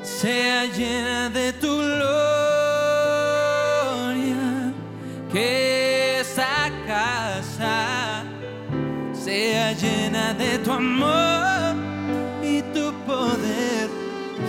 sea 0.03 0.65
llena 0.67 1.29
de 1.29 1.53
tu 1.53 1.77
gloria 1.77 2.33
que 5.31 6.21
esta 6.21 6.71
casa 6.87 8.25
sea 9.13 9.73
llena 9.73 10.33
de 10.35 10.59
tu 10.61 10.73
amor 10.73 11.77
y 12.43 12.63
tu 12.75 12.93
poder 13.05 13.91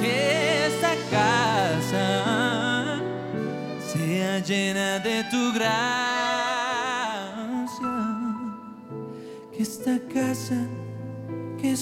que 0.02 0.68
esta 0.68 0.94
casa 1.12 3.02
sea 3.92 4.40
llena 4.40 5.00
de 5.00 5.24
tu 5.26 5.52
gracia 5.54 6.07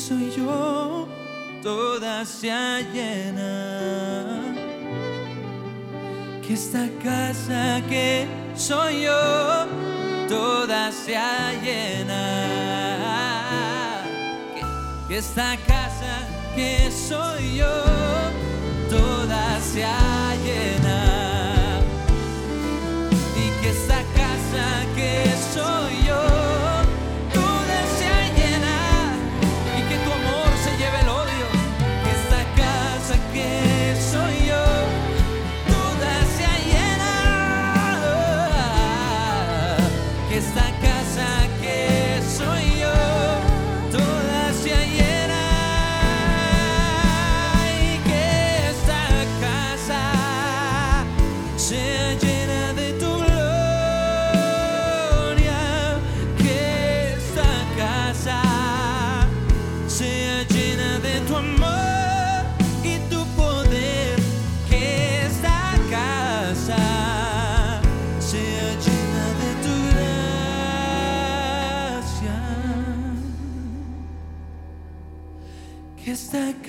soy 0.07 0.31
yo 0.37 1.07
toda 1.63 2.23
sea 2.25 2.79
llena 2.93 4.53
que 6.45 6.53
esta 6.53 6.87
casa 7.03 7.81
que 7.89 8.27
soy 8.55 9.01
yo 9.01 9.65
toda 10.29 10.91
sea 10.91 11.53
llena 11.63 12.23
que, 14.53 14.61
que 15.07 15.17
esta 15.17 15.57
casa 15.65 16.27
que 16.55 16.91
soy 16.91 17.57
yo 17.57 17.73
toda 18.91 19.59
sea 19.59 19.97
llena 19.97 20.24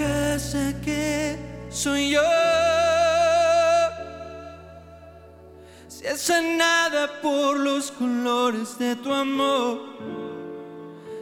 casa 0.06 0.72
que 0.84 1.36
soy 1.70 2.10
yo. 2.10 2.20
Sea 5.88 6.16
sanada 6.16 7.20
por 7.22 7.58
los 7.58 7.90
colores 7.90 8.78
de 8.78 8.96
tu 8.96 9.12
amor, 9.12 9.80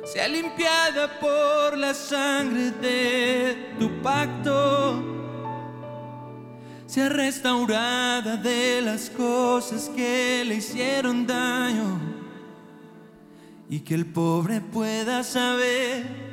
sea 0.04 0.28
limpiada 0.28 1.18
por 1.20 1.78
la 1.78 1.94
sangre 1.94 2.70
de 2.72 3.74
tu 3.78 3.88
pacto, 4.02 5.02
sea 6.86 7.08
restaurada 7.08 8.36
de 8.36 8.82
las 8.82 9.10
cosas 9.10 9.90
que 9.96 10.44
le 10.46 10.56
hicieron 10.56 11.26
daño 11.26 12.00
y 13.68 13.80
que 13.80 13.94
el 13.94 14.06
pobre 14.06 14.60
pueda 14.60 15.22
saber 15.22 16.23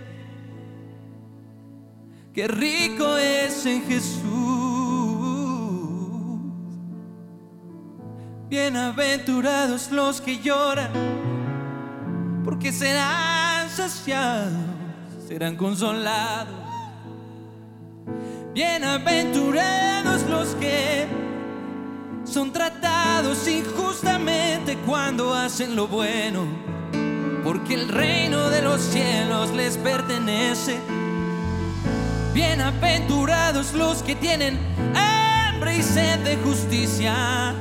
qué 2.33 2.47
rico 2.47 3.17
es 3.17 3.65
en 3.65 3.83
Jesús. 3.83 4.21
Bienaventurados 8.49 9.91
los 9.91 10.21
que 10.21 10.39
lloran, 10.39 10.91
porque 12.43 12.71
serán 12.71 13.69
saciados, 13.69 14.51
serán 15.27 15.55
consolados. 15.55 16.55
Bienaventurados 18.53 20.23
los 20.29 20.49
que 20.55 21.07
son 22.25 22.51
tratados 22.51 23.47
injustamente 23.47 24.77
cuando 24.85 25.33
hacen 25.33 25.75
lo 25.75 25.87
bueno, 25.87 26.45
porque 27.43 27.73
el 27.75 27.87
reino 27.87 28.49
de 28.49 28.61
los 28.61 28.81
cielos 28.81 29.51
les 29.51 29.77
pertenece. 29.77 31.00
Bienaventurados 32.33 33.73
los 33.73 34.03
que 34.03 34.15
tienen 34.15 34.57
hambre 34.95 35.77
y 35.77 35.83
sed 35.83 36.19
de 36.19 36.37
justicia, 36.37 37.53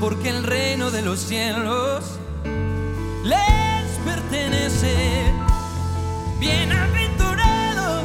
porque 0.00 0.28
el 0.28 0.42
reino 0.42 0.90
de 0.90 1.00
los 1.00 1.18
cielos 1.18 2.04
les 3.22 3.90
pertenece. 4.04 5.32
Bienaventurados 6.38 8.04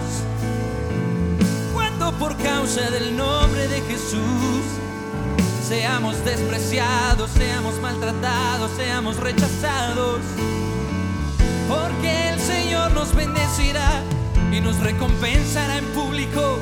cuando 1.73 2.13
por 2.13 2.37
causa 2.37 2.89
del 2.91 3.17
nombre 3.17 3.67
de 3.67 3.81
Jesús 3.81 4.63
seamos 5.67 6.23
despreciados, 6.23 7.31
seamos 7.31 7.77
maltratados, 7.81 8.71
seamos 8.77 9.17
rechazados. 9.17 10.21
Porque 11.69 12.29
el 12.29 12.39
Señor 12.39 12.91
nos 12.93 13.13
bendecirá 13.13 14.01
y 14.51 14.59
nos 14.59 14.79
recompensará 14.79 15.77
en 15.77 15.85
público. 15.93 16.57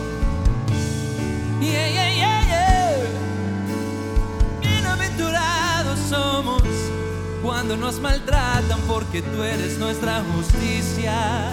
Yeah, 1.61 1.89
yeah, 1.89 2.11
yeah. 2.11 2.47
Bienaventurados 4.59 5.97
somos 6.09 6.61
cuando 7.41 7.77
nos 7.77 8.01
maltratan 8.01 8.81
porque 8.81 9.21
tú 9.21 9.43
eres 9.43 9.77
nuestra 9.79 10.21
justicia. 10.35 11.51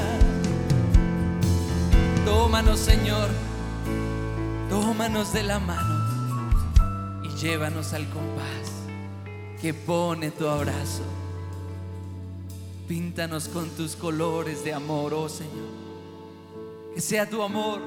Tómanos, 2.24 2.80
Señor, 2.80 3.28
tómanos 4.68 5.32
de 5.32 5.44
la 5.44 5.60
mano 5.60 6.50
y 7.22 7.28
llévanos 7.36 7.92
al 7.92 8.08
compás. 8.08 8.72
que 9.60 9.72
pone 9.72 10.30
tu 10.30 10.46
abrazo. 10.46 11.04
Píntanos 12.88 13.48
con 13.48 13.70
tus 13.70 13.96
colores 13.96 14.62
de 14.62 14.74
amor, 14.74 15.14
oh 15.14 15.28
Señor. 15.28 15.84
Que 16.94 17.00
sea 17.00 17.28
tu 17.28 17.42
amor, 17.42 17.80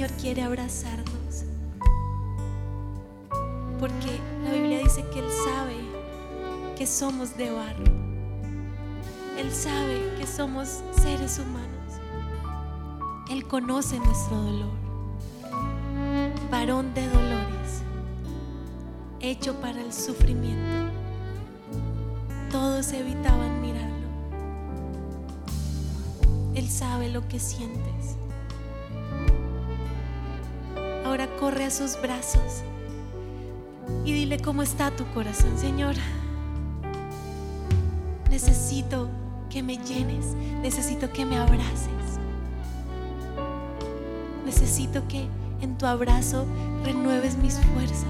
Señor 0.00 0.16
quiere 0.18 0.42
abrazarnos. 0.42 1.44
Porque 3.78 4.18
la 4.42 4.52
Biblia 4.52 4.78
dice 4.78 5.04
que 5.12 5.18
Él 5.18 5.30
sabe 5.44 5.76
que 6.74 6.86
somos 6.86 7.36
de 7.36 7.50
barro. 7.50 7.84
Él 9.36 9.52
sabe 9.52 10.14
que 10.18 10.26
somos 10.26 10.80
seres 11.02 11.38
humanos. 11.38 12.00
Él 13.28 13.46
conoce 13.46 13.98
nuestro 13.98 14.38
dolor. 14.38 14.72
Varón 16.50 16.94
de 16.94 17.06
dolores. 17.06 17.82
Hecho 19.20 19.60
para 19.60 19.82
el 19.82 19.92
sufrimiento. 19.92 20.94
Todos 22.50 22.90
evitaban 22.94 23.60
mirarlo. 23.60 24.08
Él 26.54 26.70
sabe 26.70 27.10
lo 27.10 27.28
que 27.28 27.38
sientes. 27.38 28.16
Corre 31.40 31.64
a 31.64 31.70
sus 31.70 32.00
brazos 32.00 32.62
y 34.04 34.12
dile 34.12 34.38
cómo 34.38 34.62
está 34.62 34.90
tu 34.90 35.06
corazón, 35.14 35.56
Señor. 35.56 35.94
Necesito 38.30 39.08
que 39.48 39.62
me 39.62 39.78
llenes, 39.78 40.26
necesito 40.62 41.10
que 41.10 41.24
me 41.24 41.38
abraces. 41.38 41.88
Necesito 44.44 45.08
que 45.08 45.26
en 45.62 45.78
tu 45.78 45.86
abrazo 45.86 46.44
renueves 46.84 47.36
mis 47.38 47.58
fuerzas. 47.58 48.04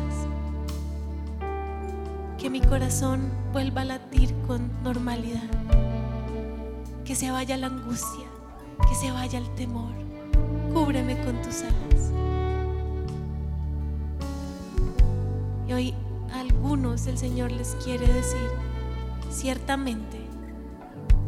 Que 2.37 2.51
mi 2.51 2.61
corazón 2.61 3.31
vuelva 3.53 3.83
a 3.83 3.85
latir 3.85 4.35
con 4.47 4.70
normalidad. 4.83 5.49
Que 7.05 7.14
se 7.14 7.31
vaya 7.31 7.57
la 7.57 7.68
angustia, 7.68 8.26
que 8.89 8.95
se 8.95 9.12
vaya 9.12 9.39
el 9.39 9.49
temor. 9.55 9.93
Cúbreme 10.72 11.16
con 11.24 11.41
tus 11.43 11.62
alas. 11.62 11.89
A 15.89 16.41
algunos 16.41 17.07
el 17.07 17.18
Señor 17.18 17.51
les 17.51 17.76
quiere 17.85 18.07
decir, 18.07 18.49
ciertamente 19.31 20.20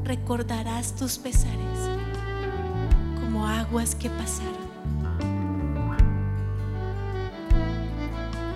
recordarás 0.05 0.95
tus 0.95 1.19
pesares 1.19 1.79
como 3.21 3.47
aguas 3.47 3.95
que 3.95 4.11
pasaron. 4.11 4.53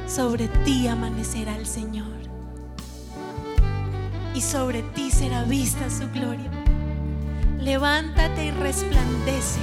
Sobre 0.07 0.49
ti 0.65 0.87
amanecerá 0.89 1.57
el 1.57 1.67
Señor 1.67 2.17
y 4.35 4.41
sobre 4.43 4.83
ti 4.83 5.11
será 5.11 5.45
vista 5.45 5.89
su 5.89 6.09
gloria. 6.11 6.51
Levántate 7.59 8.47
y 8.47 8.51
resplandece, 8.51 9.61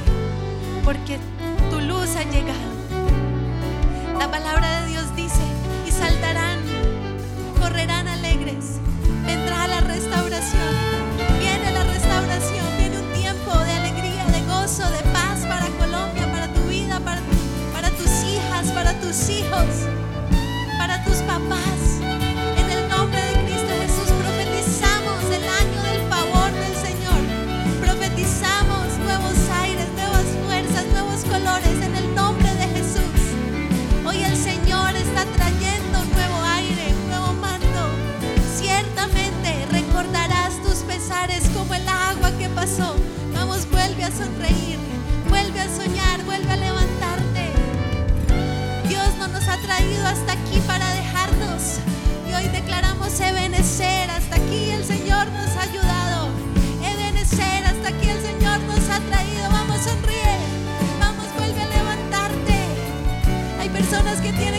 porque 0.83 1.19
tu 1.69 1.79
luz 1.79 2.15
ha 2.15 2.23
llegado. 2.23 2.73
La 4.19 4.29
palabra 4.29 4.81
de 4.81 4.82
para 20.79 21.03
tus 21.03 21.17
papás. 21.17 22.01
En 22.57 22.69
el 22.71 22.89
nombre 22.89 23.21
de 23.21 23.33
Cristo 23.45 23.73
Jesús 23.81 24.09
profetizamos 24.21 25.23
el 25.29 25.43
año 25.47 25.79
del 25.89 26.01
favor 26.09 26.51
del 26.51 26.75
Señor. 26.87 27.21
Profetizamos 27.79 28.97
nuevos 29.05 29.37
aires, 29.61 29.87
nuevas 29.95 30.25
fuerzas, 30.45 30.85
nuevos 30.91 31.23
colores 31.25 31.77
en 31.85 31.95
el 31.95 32.15
nombre 32.15 32.49
de 32.55 32.67
Jesús. 32.75 33.19
Hoy 34.05 34.23
el 34.23 34.35
Señor 34.35 34.95
está 34.95 35.25
trayendo 35.25 36.01
un 36.01 36.09
nuevo 36.11 36.39
aire, 36.57 36.95
un 37.01 37.07
nuevo 37.09 37.33
manto. 37.33 37.83
Ciertamente 38.57 39.67
recordarás 39.71 40.61
tus 40.63 40.79
pesares 40.89 41.43
como 41.55 41.75
el 41.75 41.87
agua 41.87 42.31
que 42.39 42.49
pasó. 42.49 42.95
Vamos, 43.33 43.69
vuelve 43.69 44.03
a 44.03 44.11
sonreír, 44.11 44.79
vuelve 45.29 45.59
a 45.59 45.69
soñar, 45.69 46.02
ha 49.53 49.57
traído 49.57 50.05
hasta 50.07 50.33
aquí 50.33 50.59
para 50.65 50.91
dejarnos. 50.95 51.77
Y 52.27 52.33
hoy 52.33 52.47
declaramos 52.47 53.19
Ebenecer, 53.19 54.09
hasta 54.09 54.35
aquí 54.37 54.71
el 54.71 54.83
Señor 54.83 55.27
nos 55.27 55.49
ha 55.55 55.61
ayudado. 55.61 56.29
Ebenecer, 56.81 57.63
hasta 57.63 57.89
aquí 57.89 58.09
el 58.09 58.21
Señor 58.21 58.59
nos 58.61 58.89
ha 58.89 58.99
traído. 59.11 59.43
Vamos, 59.51 59.77
sonríe. 59.81 60.37
Vamos, 60.99 61.25
vuelve 61.37 61.61
a 61.61 61.67
levantarte. 61.67 62.57
Hay 63.59 63.69
personas 63.69 64.19
que 64.21 64.33
tienen 64.33 64.52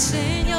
Senhor. 0.00 0.49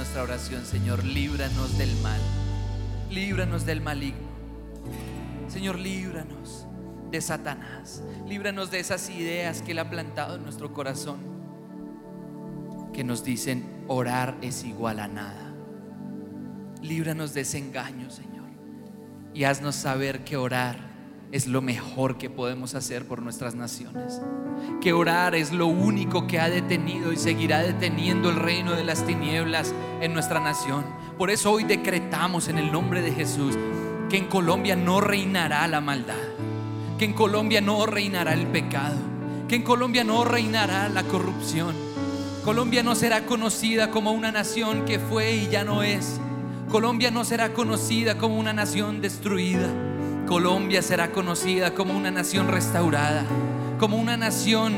Nuestra 0.00 0.22
oración, 0.22 0.64
Señor. 0.64 1.04
Líbranos 1.04 1.76
del 1.76 1.94
mal. 1.96 2.18
Líbranos 3.10 3.66
del 3.66 3.82
maligno. 3.82 4.30
Señor, 5.46 5.78
líbranos 5.78 6.66
de 7.10 7.20
Satanás. 7.20 8.02
Líbranos 8.26 8.70
de 8.70 8.80
esas 8.80 9.10
ideas 9.10 9.60
que 9.60 9.72
Él 9.72 9.78
ha 9.78 9.90
plantado 9.90 10.36
en 10.36 10.42
nuestro 10.42 10.72
corazón. 10.72 11.18
Que 12.94 13.04
nos 13.04 13.24
dicen 13.24 13.84
orar 13.88 14.38
es 14.40 14.64
igual 14.64 15.00
a 15.00 15.06
nada. 15.06 15.52
Líbranos 16.80 17.34
de 17.34 17.42
ese 17.42 17.58
engaño, 17.58 18.08
Señor. 18.08 18.48
Y 19.34 19.44
haznos 19.44 19.74
saber 19.74 20.24
que 20.24 20.38
orar 20.38 20.78
es 21.32 21.46
lo 21.46 21.62
mejor 21.62 22.18
que 22.18 22.28
podemos 22.28 22.74
hacer 22.74 23.06
por 23.06 23.22
nuestras 23.22 23.54
naciones. 23.54 24.20
Que 24.80 24.92
orar 24.92 25.34
es 25.34 25.52
lo 25.52 25.66
único 25.66 26.26
que 26.26 26.40
ha 26.40 26.50
detenido 26.50 27.12
y 27.12 27.16
seguirá 27.16 27.60
deteniendo 27.60 28.30
el 28.30 28.36
reino 28.36 28.72
de 28.72 28.84
las 28.84 29.06
tinieblas 29.06 29.72
en 30.00 30.12
nuestra 30.12 30.40
nación. 30.40 30.84
Por 31.18 31.30
eso 31.30 31.52
hoy 31.52 31.64
decretamos 31.64 32.48
en 32.48 32.58
el 32.58 32.72
nombre 32.72 33.00
de 33.00 33.12
Jesús 33.12 33.56
que 34.08 34.16
en 34.16 34.26
Colombia 34.26 34.74
no 34.74 35.00
reinará 35.00 35.68
la 35.68 35.80
maldad, 35.80 36.16
que 36.98 37.04
en 37.04 37.12
Colombia 37.12 37.60
no 37.60 37.86
reinará 37.86 38.34
el 38.34 38.48
pecado, 38.48 38.96
que 39.48 39.54
en 39.54 39.62
Colombia 39.62 40.02
no 40.02 40.24
reinará 40.24 40.88
la 40.88 41.04
corrupción. 41.04 41.76
Colombia 42.44 42.82
no 42.82 42.96
será 42.96 43.26
conocida 43.26 43.90
como 43.90 44.10
una 44.12 44.32
nación 44.32 44.84
que 44.84 44.98
fue 44.98 45.36
y 45.36 45.48
ya 45.48 45.62
no 45.62 45.84
es. 45.84 46.20
Colombia 46.70 47.10
no 47.12 47.24
será 47.24 47.52
conocida 47.52 48.18
como 48.18 48.36
una 48.38 48.52
nación 48.52 49.00
destruida. 49.00 49.89
Colombia 50.30 50.80
será 50.80 51.10
conocida 51.10 51.74
como 51.74 51.92
una 51.92 52.12
nación 52.12 52.46
restaurada, 52.46 53.24
como 53.80 53.96
una 53.96 54.16
nación 54.16 54.74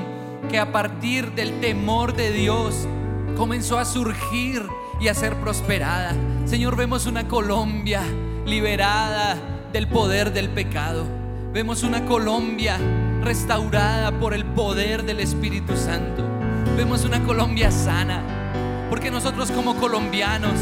que 0.50 0.58
a 0.58 0.72
partir 0.72 1.32
del 1.32 1.60
temor 1.60 2.16
de 2.16 2.32
Dios 2.32 2.88
comenzó 3.36 3.78
a 3.78 3.84
surgir 3.84 4.66
y 4.98 5.08
a 5.08 5.14
ser 5.14 5.36
prosperada. 5.36 6.14
Señor, 6.46 6.74
vemos 6.74 7.04
una 7.04 7.28
Colombia 7.28 8.00
liberada 8.46 9.36
del 9.74 9.88
poder 9.88 10.32
del 10.32 10.48
pecado. 10.48 11.04
Vemos 11.52 11.82
una 11.82 12.06
Colombia 12.06 12.78
restaurada 13.22 14.10
por 14.10 14.32
el 14.32 14.46
poder 14.46 15.04
del 15.04 15.20
Espíritu 15.20 15.76
Santo. 15.76 16.24
Vemos 16.78 17.04
una 17.04 17.22
Colombia 17.24 17.70
sana, 17.70 18.22
porque 18.88 19.10
nosotros 19.10 19.50
como 19.50 19.74
colombianos 19.74 20.54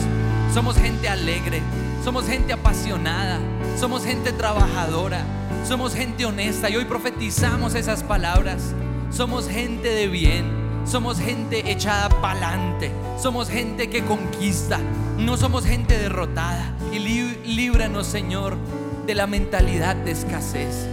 somos 0.52 0.76
gente 0.76 1.08
alegre, 1.08 1.62
somos 2.02 2.26
gente 2.26 2.52
apasionada, 2.52 3.38
somos 3.80 4.04
gente 4.04 4.34
trabajadora, 4.34 5.24
somos 5.66 5.94
gente 5.94 6.26
honesta 6.26 6.68
y 6.68 6.76
hoy 6.76 6.84
profetizamos 6.84 7.74
esas 7.74 8.02
palabras. 8.02 8.74
Somos 9.10 9.48
gente 9.48 9.88
de 9.88 10.06
bien, 10.06 10.44
somos 10.84 11.18
gente 11.18 11.72
echada 11.72 12.10
pa'lante, 12.20 12.92
somos 13.18 13.48
gente 13.48 13.88
que 13.88 14.04
conquista, 14.04 14.78
no 15.16 15.38
somos 15.38 15.64
gente 15.64 15.98
derrotada. 15.98 16.74
Y 16.92 16.98
líbranos, 16.98 18.06
Señor, 18.06 18.58
de 19.06 19.14
la 19.14 19.26
mentalidad 19.26 19.96
de 19.96 20.10
escasez. 20.10 20.86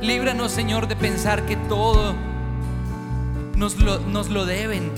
Líbranos, 0.00 0.50
Señor, 0.50 0.88
de 0.88 0.96
pensar 0.96 1.44
que 1.44 1.56
todo 1.56 2.14
nos 3.54 3.76
lo, 3.76 3.98
nos 3.98 4.30
lo 4.30 4.46
deben 4.46 4.90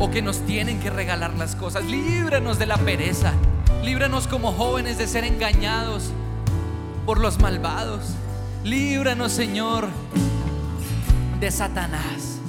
o 0.00 0.10
que 0.10 0.20
nos 0.20 0.40
tienen 0.40 0.80
que 0.80 0.90
regalar 0.90 1.32
las 1.34 1.54
cosas. 1.54 1.84
Líbranos 1.84 2.58
de 2.58 2.66
la 2.66 2.76
pereza. 2.76 3.34
Líbranos 3.84 4.26
como 4.26 4.50
jóvenes 4.50 4.98
de 4.98 5.06
ser 5.06 5.22
engañados 5.22 6.10
por 7.06 7.20
los 7.20 7.38
malvados. 7.38 8.16
Líbranos, 8.64 9.30
Señor, 9.30 9.86
de 11.38 11.50
Satanás. 11.52 12.40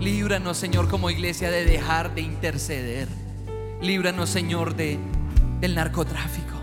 Líbranos, 0.00 0.56
Señor, 0.56 0.88
como 0.88 1.10
iglesia 1.10 1.50
de 1.50 1.64
dejar 1.64 2.14
de 2.14 2.20
interceder. 2.20 3.08
Líbranos, 3.82 4.30
Señor, 4.30 4.76
de, 4.76 4.98
del 5.60 5.74
narcotráfico. 5.74 6.54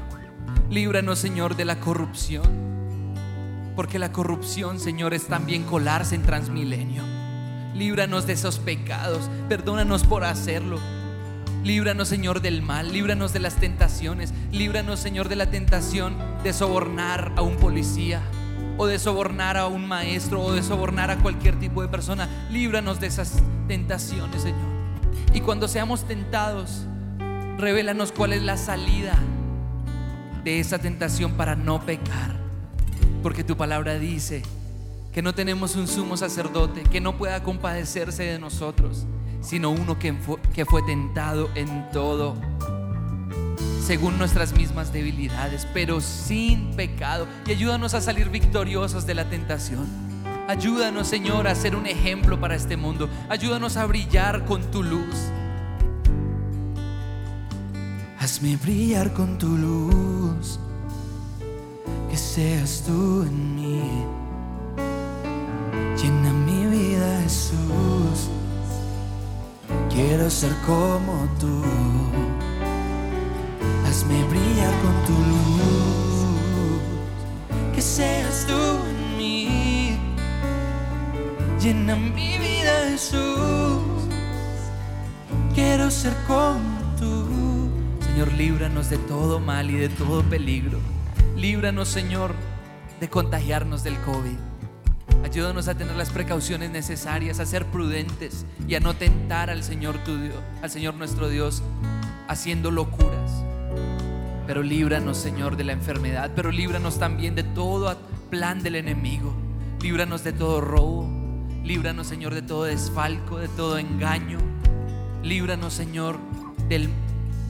Líbranos, 0.70 1.20
Señor, 1.20 1.58
de 1.58 1.66
la 1.66 1.82
corrupción. 1.82 2.48
Porque 3.76 4.00
la 4.00 4.14
corrupción, 4.14 4.80
Señor, 4.80 5.14
es 5.14 5.28
también 5.28 5.64
colarse 5.64 6.16
en 6.16 6.24
Transmilenio. 6.24 7.04
Líbranos 7.76 8.26
de 8.26 8.34
esos 8.34 8.58
pecados. 8.58 9.30
Perdónanos 9.50 10.06
por 10.06 10.24
hacerlo. 10.24 10.80
Líbranos, 11.64 12.08
Señor, 12.08 12.42
del 12.42 12.62
mal. 12.62 12.92
Líbranos 12.92 13.34
de 13.34 13.40
las 13.40 13.56
tentaciones. 13.56 14.34
Líbranos, 14.52 15.00
Señor, 15.00 15.30
de 15.30 15.36
la 15.36 15.50
tentación 15.50 16.16
de 16.44 16.54
sobornar 16.54 17.34
a 17.36 17.42
un 17.42 17.58
policía. 17.58 18.22
O 18.78 18.86
de 18.86 19.00
sobornar 19.00 19.58
a 19.58 19.68
un 19.68 19.88
maestro. 19.88 20.42
O 20.42 20.54
de 20.54 20.64
sobornar 20.64 21.12
a 21.12 21.18
cualquier 21.18 21.60
tipo 21.60 21.82
de 21.82 21.88
persona. 21.88 22.30
Líbranos 22.50 23.00
de 23.00 23.08
esas 23.08 23.42
tentaciones, 23.68 24.44
Señor. 24.44 24.78
Y 25.34 25.42
cuando 25.42 25.68
seamos 25.68 26.08
tentados, 26.08 26.86
revélanos 27.58 28.12
cuál 28.12 28.34
es 28.34 28.44
la 28.44 28.58
salida 28.58 29.18
de 30.44 30.60
esa 30.60 30.80
tentación 30.80 31.34
para 31.34 31.56
no 31.56 31.82
pecar. 31.86 32.36
Porque 33.22 33.44
tu 33.44 33.58
palabra 33.58 34.00
dice 34.00 34.44
que 35.12 35.22
no 35.22 35.34
tenemos 35.34 35.76
un 35.76 35.88
sumo 35.88 36.16
sacerdote 36.16 36.84
que 36.84 37.02
no 37.02 37.18
pueda 37.18 37.44
compadecerse 37.44 38.24
de 38.24 38.40
nosotros, 38.40 39.06
sino 39.48 39.70
uno 39.70 39.98
que 39.98 40.12
fue, 40.12 40.36
que 40.54 40.66
fue 40.66 40.82
tentado 40.82 41.50
en 41.56 41.90
todo, 41.92 42.36
según 43.82 44.18
nuestras 44.18 44.52
mismas 44.52 44.92
debilidades, 44.92 45.66
pero 45.74 46.02
sin 46.02 46.72
pecado. 46.76 47.28
Y 47.46 47.52
ayúdanos 47.52 47.94
a 47.94 48.02
salir 48.02 48.30
victoriosos 48.30 49.06
de 49.06 49.16
la 49.16 49.30
tentación. 49.30 49.88
Ayúdanos, 50.50 51.08
Señor, 51.08 51.48
a 51.48 51.56
ser 51.56 51.78
un 51.78 51.88
ejemplo 51.88 52.38
para 52.42 52.56
este 52.56 52.76
mundo. 52.76 53.10
Ayúdanos 53.30 53.78
a 53.78 53.86
brillar 53.86 54.44
con 54.44 54.70
tu 54.70 54.84
luz. 54.84 55.16
Hazme 58.20 58.58
brillar 58.58 59.14
con 59.14 59.38
tu 59.38 59.48
luz, 59.48 60.60
que 62.10 62.18
seas 62.18 62.84
tú 62.86 63.24
en 63.24 63.56
mí. 63.56 63.82
Llena 65.96 66.34
mi 66.34 66.66
vida, 66.66 67.22
Jesús. 67.24 67.67
Quiero 69.98 70.30
ser 70.30 70.54
como 70.64 71.28
tú. 71.40 71.64
Hazme 73.84 74.24
brillar 74.26 74.72
con 74.84 74.94
tu 75.08 75.14
luz, 75.32 76.82
que 77.74 77.82
seas 77.82 78.46
tú 78.46 78.54
en 78.54 79.18
mí. 79.18 79.98
Llena 81.60 81.96
mi 81.96 82.38
vida, 82.38 82.90
Jesús. 82.92 83.82
Quiero 85.56 85.90
ser 85.90 86.14
como 86.28 86.80
tú. 87.00 87.72
Señor, 88.06 88.32
líbranos 88.34 88.92
de 88.92 89.00
todo 89.00 89.40
mal 89.40 89.72
y 89.72 89.78
de 89.78 89.90
todo 89.90 90.22
peligro. 90.22 90.78
Líbranos, 91.36 91.88
Señor, 91.88 92.36
de 93.00 93.10
contagiarnos 93.10 93.84
del 93.84 93.98
COVID. 94.02 94.38
Ayúdanos 95.24 95.68
a 95.68 95.76
tener 95.76 95.96
las 95.96 96.10
precauciones 96.10 96.70
necesarias, 96.70 97.40
a 97.40 97.46
ser 97.46 97.66
prudentes 97.66 98.46
y 98.68 98.76
a 98.76 98.80
no 98.80 98.96
tentar 98.96 99.50
al 99.50 99.64
Señor 99.64 99.98
tu 100.04 100.18
Dios, 100.18 100.36
al 100.62 100.70
Señor 100.70 100.96
nuestro 100.96 101.30
Dios, 101.30 101.62
haciendo 102.28 102.72
locuras. 102.72 103.44
Pero 104.46 104.64
líbranos, 104.64 105.18
Señor, 105.18 105.58
de 105.58 105.66
la 105.66 105.74
enfermedad, 105.74 106.32
pero 106.36 106.52
líbranos 106.52 107.00
también 107.00 107.36
de 107.36 107.44
todo 107.44 107.98
plan 108.30 108.64
del 108.64 108.76
enemigo. 108.76 109.34
Líbranos 109.82 110.24
de 110.24 110.34
todo 110.34 110.62
robo. 110.62 111.10
Líbranos, 111.64 112.08
Señor, 112.08 112.34
de 112.34 112.42
todo 112.42 112.64
desfalco, 112.64 113.40
de 113.40 113.50
todo 113.50 113.78
engaño. 113.78 114.38
Líbranos, 115.24 115.74
Señor, 115.74 116.18
del 116.70 116.90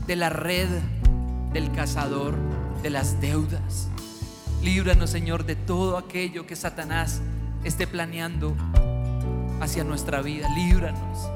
de 0.07 0.15
la 0.15 0.29
red 0.29 0.69
del 1.51 1.71
cazador, 1.73 2.33
de 2.81 2.89
las 2.89 3.19
deudas. 3.19 3.89
Líbranos, 4.63 5.09
Señor, 5.09 5.45
de 5.45 5.55
todo 5.55 5.97
aquello 5.97 6.47
que 6.47 6.55
Satanás 6.55 7.21
esté 7.63 7.87
planeando 7.87 8.55
hacia 9.59 9.83
nuestra 9.83 10.21
vida. 10.21 10.47
Líbranos. 10.55 11.29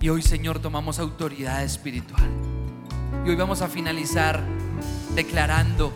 Y 0.00 0.08
hoy, 0.08 0.22
Señor, 0.22 0.58
tomamos 0.58 0.98
autoridad 0.98 1.62
espiritual. 1.62 2.28
Y 3.24 3.30
hoy 3.30 3.36
vamos 3.36 3.62
a 3.62 3.68
finalizar 3.68 4.42
declarando 5.14 5.92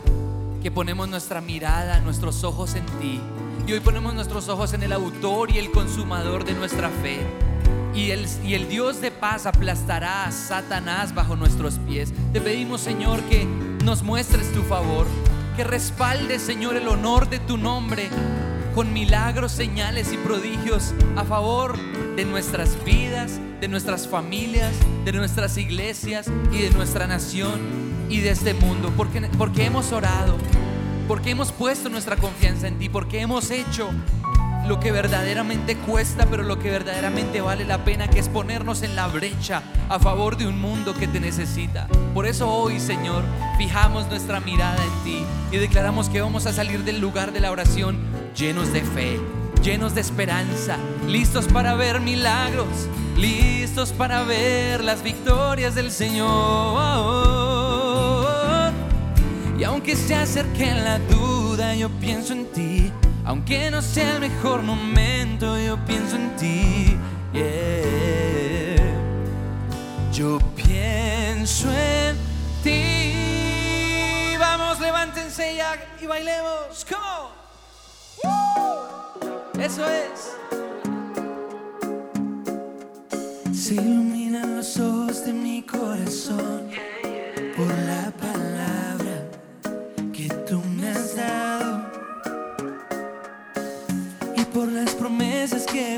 que 0.62 0.70
ponemos 0.70 1.08
nuestra 1.08 1.40
mirada, 1.40 2.00
nuestros 2.00 2.44
ojos 2.44 2.74
en 2.74 2.86
ti. 3.00 3.20
Y 3.66 3.72
hoy 3.72 3.80
ponemos 3.80 4.14
nuestros 4.14 4.48
ojos 4.48 4.72
en 4.74 4.82
el 4.82 4.92
autor 4.92 5.50
y 5.50 5.58
el 5.58 5.72
consumador 5.72 6.44
de 6.44 6.54
nuestra 6.54 6.88
fe 6.88 7.18
y 7.96 8.10
el, 8.10 8.26
y 8.44 8.54
el 8.54 8.68
Dios 8.68 9.00
de 9.00 9.10
paz 9.10 9.46
aplastará 9.46 10.26
a 10.26 10.32
Satanás 10.32 11.14
bajo 11.14 11.34
nuestros 11.34 11.78
pies. 11.78 12.12
Te 12.32 12.40
pedimos, 12.40 12.82
Señor, 12.82 13.22
que 13.22 13.46
nos 13.84 14.02
muestres 14.02 14.52
tu 14.52 14.62
favor, 14.62 15.06
que 15.56 15.64
respaldes, 15.64 16.42
Señor, 16.42 16.76
el 16.76 16.86
honor 16.86 17.30
de 17.30 17.38
tu 17.38 17.56
nombre 17.56 18.10
con 18.74 18.92
milagros, 18.92 19.52
señales 19.52 20.12
y 20.12 20.18
prodigios 20.18 20.92
a 21.16 21.24
favor 21.24 21.78
de 22.14 22.26
nuestras 22.26 22.76
vidas, 22.84 23.40
de 23.60 23.66
nuestras 23.66 24.06
familias, 24.06 24.74
de 25.06 25.12
nuestras 25.12 25.56
iglesias 25.56 26.26
y 26.52 26.58
de 26.58 26.70
nuestra 26.70 27.06
nación 27.06 27.58
y 28.10 28.20
de 28.20 28.30
este 28.30 28.52
mundo, 28.52 28.92
porque, 28.98 29.22
porque 29.38 29.64
hemos 29.64 29.92
orado, 29.92 30.36
porque 31.08 31.30
hemos 31.30 31.52
puesto 31.52 31.88
nuestra 31.88 32.16
confianza 32.16 32.68
en 32.68 32.78
ti, 32.78 32.90
porque 32.90 33.20
hemos 33.20 33.50
hecho 33.50 33.88
lo 34.66 34.80
que 34.80 34.90
verdaderamente 34.90 35.76
cuesta, 35.76 36.26
pero 36.26 36.42
lo 36.42 36.58
que 36.58 36.70
verdaderamente 36.70 37.40
vale 37.40 37.64
la 37.64 37.84
pena, 37.84 38.08
que 38.08 38.18
es 38.18 38.28
ponernos 38.28 38.82
en 38.82 38.96
la 38.96 39.06
brecha 39.06 39.62
a 39.88 39.98
favor 39.98 40.36
de 40.36 40.46
un 40.46 40.60
mundo 40.60 40.92
que 40.94 41.06
te 41.06 41.20
necesita. 41.20 41.86
Por 42.14 42.26
eso 42.26 42.50
hoy, 42.50 42.80
Señor, 42.80 43.22
fijamos 43.58 44.08
nuestra 44.08 44.40
mirada 44.40 44.82
en 44.82 45.04
ti 45.04 45.24
y 45.52 45.58
declaramos 45.58 46.08
que 46.08 46.20
vamos 46.20 46.46
a 46.46 46.52
salir 46.52 46.82
del 46.82 47.00
lugar 47.00 47.32
de 47.32 47.40
la 47.40 47.52
oración 47.52 47.98
llenos 48.34 48.72
de 48.72 48.82
fe, 48.82 49.20
llenos 49.62 49.94
de 49.94 50.00
esperanza, 50.00 50.78
listos 51.06 51.46
para 51.46 51.74
ver 51.74 52.00
milagros, 52.00 52.88
listos 53.16 53.92
para 53.92 54.24
ver 54.24 54.82
las 54.82 55.02
victorias 55.02 55.76
del 55.76 55.92
Señor. 55.92 56.76
Y 59.58 59.64
aunque 59.64 59.96
se 59.96 60.14
acerque 60.14 60.74
la 60.74 60.98
duda, 60.98 61.74
yo 61.74 61.88
pienso 61.88 62.32
en 62.32 62.46
ti. 62.46 62.92
Aunque 63.26 63.70
no 63.72 63.82
sea 63.82 64.14
el 64.14 64.20
mejor 64.20 64.62
momento, 64.62 65.58
yo 65.58 65.76
pienso 65.84 66.14
en 66.14 66.36
ti. 66.36 66.96
Yeah. 67.32 68.76
Yo 70.12 70.38
pienso 70.54 71.68
en 71.72 72.16
ti. 72.62 74.36
Vamos, 74.38 74.78
levántense 74.78 75.56
ya 75.56 75.74
y 76.00 76.06
bailemos. 76.06 76.86
Come 76.88 77.02
on. 78.22 79.60
Eso 79.60 79.84
es. 79.88 80.36
Se 83.52 83.74
iluminan 83.74 84.56
los 84.56 84.78
ojos 84.78 85.24
de 85.24 85.32
mi 85.32 85.62
corazón 85.62 86.70
por 87.56 87.66
la 87.66 88.12
palabra 88.12 88.55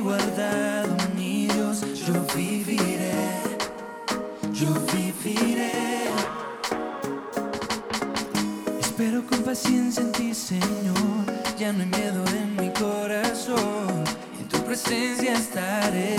guardado, 0.01 0.96
mi 1.16 1.46
Dios, 1.46 1.80
yo 2.07 2.14
viviré, 2.34 3.12
yo 4.53 4.68
viviré. 4.92 5.72
Espero 8.80 9.24
con 9.26 9.42
paciencia 9.42 10.03
en 10.03 10.12
ti, 10.12 10.34
Señor, 10.34 11.24
ya 11.59 11.72
no 11.72 11.80
hay 11.80 11.86
miedo 11.86 12.24
en 12.28 12.57
mi 12.57 12.70
corazón, 12.72 14.05
en 14.38 14.49
tu 14.49 14.59
presencia 14.64 15.34
estaré. 15.34 16.16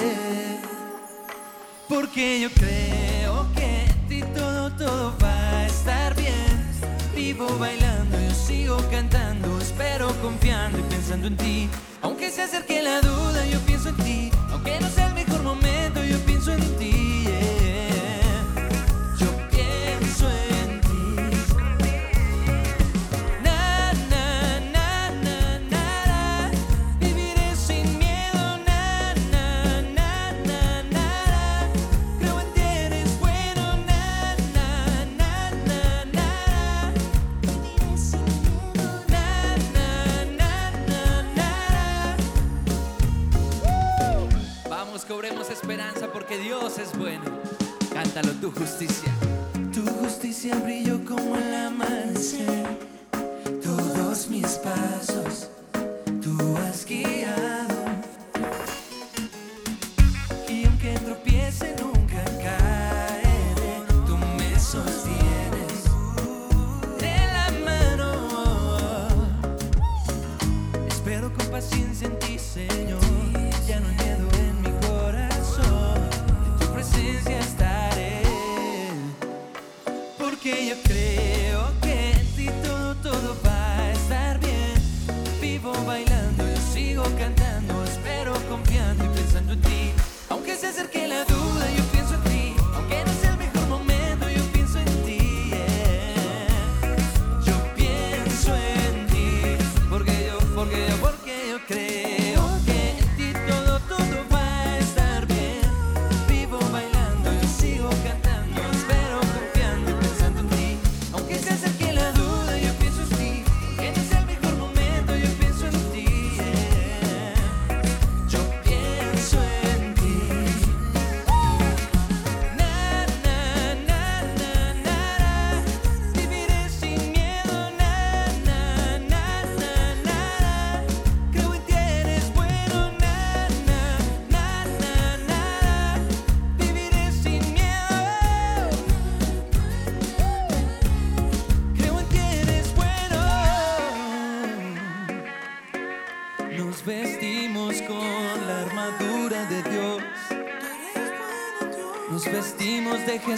Porque 1.88 2.40
yo 2.42 2.50
creo 2.52 3.48
que 3.56 3.84
en 3.86 4.08
ti 4.08 4.22
todo, 4.34 4.72
todo 4.72 5.16
va 5.24 5.50
a 5.60 5.66
estar 5.68 6.16
bien. 6.16 6.70
Vivo 7.16 7.48
bailando, 7.58 8.18
yo 8.20 8.36
sigo 8.36 8.78
cantando, 8.92 9.60
espero 9.60 10.08
confiando 10.22 10.80
y 10.80 10.84
pensando 10.84 11.28
en 11.28 11.38
ti. 11.38 11.70
Aunque 12.02 12.30
se 12.30 12.44
acerque 12.44 12.82
la 12.82 13.02
duda, 13.02 13.09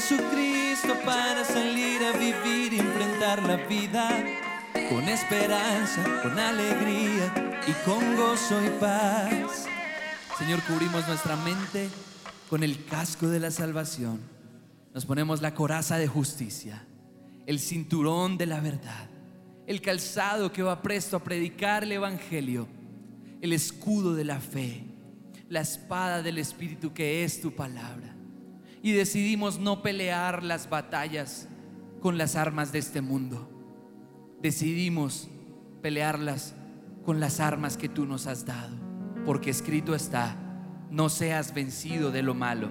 Jesucristo 0.01 0.95
para 1.05 1.45
salir 1.45 2.01
a 2.03 2.17
vivir 2.17 2.73
y 2.73 2.79
enfrentar 2.79 3.43
la 3.43 3.57
vida 3.57 4.09
con 4.89 5.07
esperanza, 5.07 6.03
con 6.23 6.39
alegría 6.39 7.61
y 7.67 7.71
con 7.85 8.15
gozo 8.15 8.65
y 8.65 8.69
paz. 8.79 9.67
Señor, 10.39 10.59
cubrimos 10.63 11.07
nuestra 11.07 11.35
mente 11.35 11.87
con 12.49 12.63
el 12.63 12.83
casco 12.85 13.27
de 13.27 13.39
la 13.39 13.51
salvación. 13.51 14.19
Nos 14.91 15.05
ponemos 15.05 15.39
la 15.39 15.53
coraza 15.53 15.99
de 15.99 16.07
justicia, 16.07 16.83
el 17.45 17.59
cinturón 17.59 18.39
de 18.39 18.47
la 18.47 18.59
verdad, 18.59 19.07
el 19.67 19.81
calzado 19.81 20.51
que 20.51 20.63
va 20.63 20.81
presto 20.81 21.17
a 21.17 21.23
predicar 21.23 21.83
el 21.83 21.91
Evangelio, 21.91 22.67
el 23.39 23.53
escudo 23.53 24.15
de 24.15 24.25
la 24.25 24.39
fe, 24.39 24.83
la 25.47 25.61
espada 25.61 26.23
del 26.23 26.39
Espíritu 26.39 26.91
que 26.91 27.23
es 27.23 27.39
tu 27.39 27.51
palabra. 27.53 28.10
Y 28.81 28.93
decidimos 28.93 29.59
no 29.59 29.81
pelear 29.81 30.43
las 30.43 30.69
batallas 30.69 31.47
con 32.01 32.17
las 32.17 32.35
armas 32.35 32.71
de 32.71 32.79
este 32.79 33.01
mundo. 33.01 33.47
Decidimos 34.41 35.29
pelearlas 35.81 36.55
con 37.05 37.19
las 37.19 37.39
armas 37.39 37.77
que 37.77 37.89
tú 37.89 38.05
nos 38.05 38.27
has 38.27 38.45
dado. 38.45 38.75
Porque 39.25 39.51
escrito 39.51 39.93
está, 39.93 40.35
no 40.89 41.09
seas 41.09 41.53
vencido 41.53 42.11
de 42.11 42.23
lo 42.23 42.33
malo, 42.33 42.69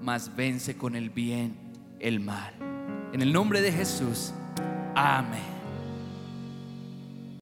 mas 0.00 0.34
vence 0.36 0.76
con 0.76 0.94
el 0.94 1.10
bien 1.10 1.56
el 1.98 2.20
mal. 2.20 2.54
En 3.12 3.22
el 3.22 3.32
nombre 3.32 3.60
de 3.60 3.72
Jesús, 3.72 4.32
amén. 4.94 5.49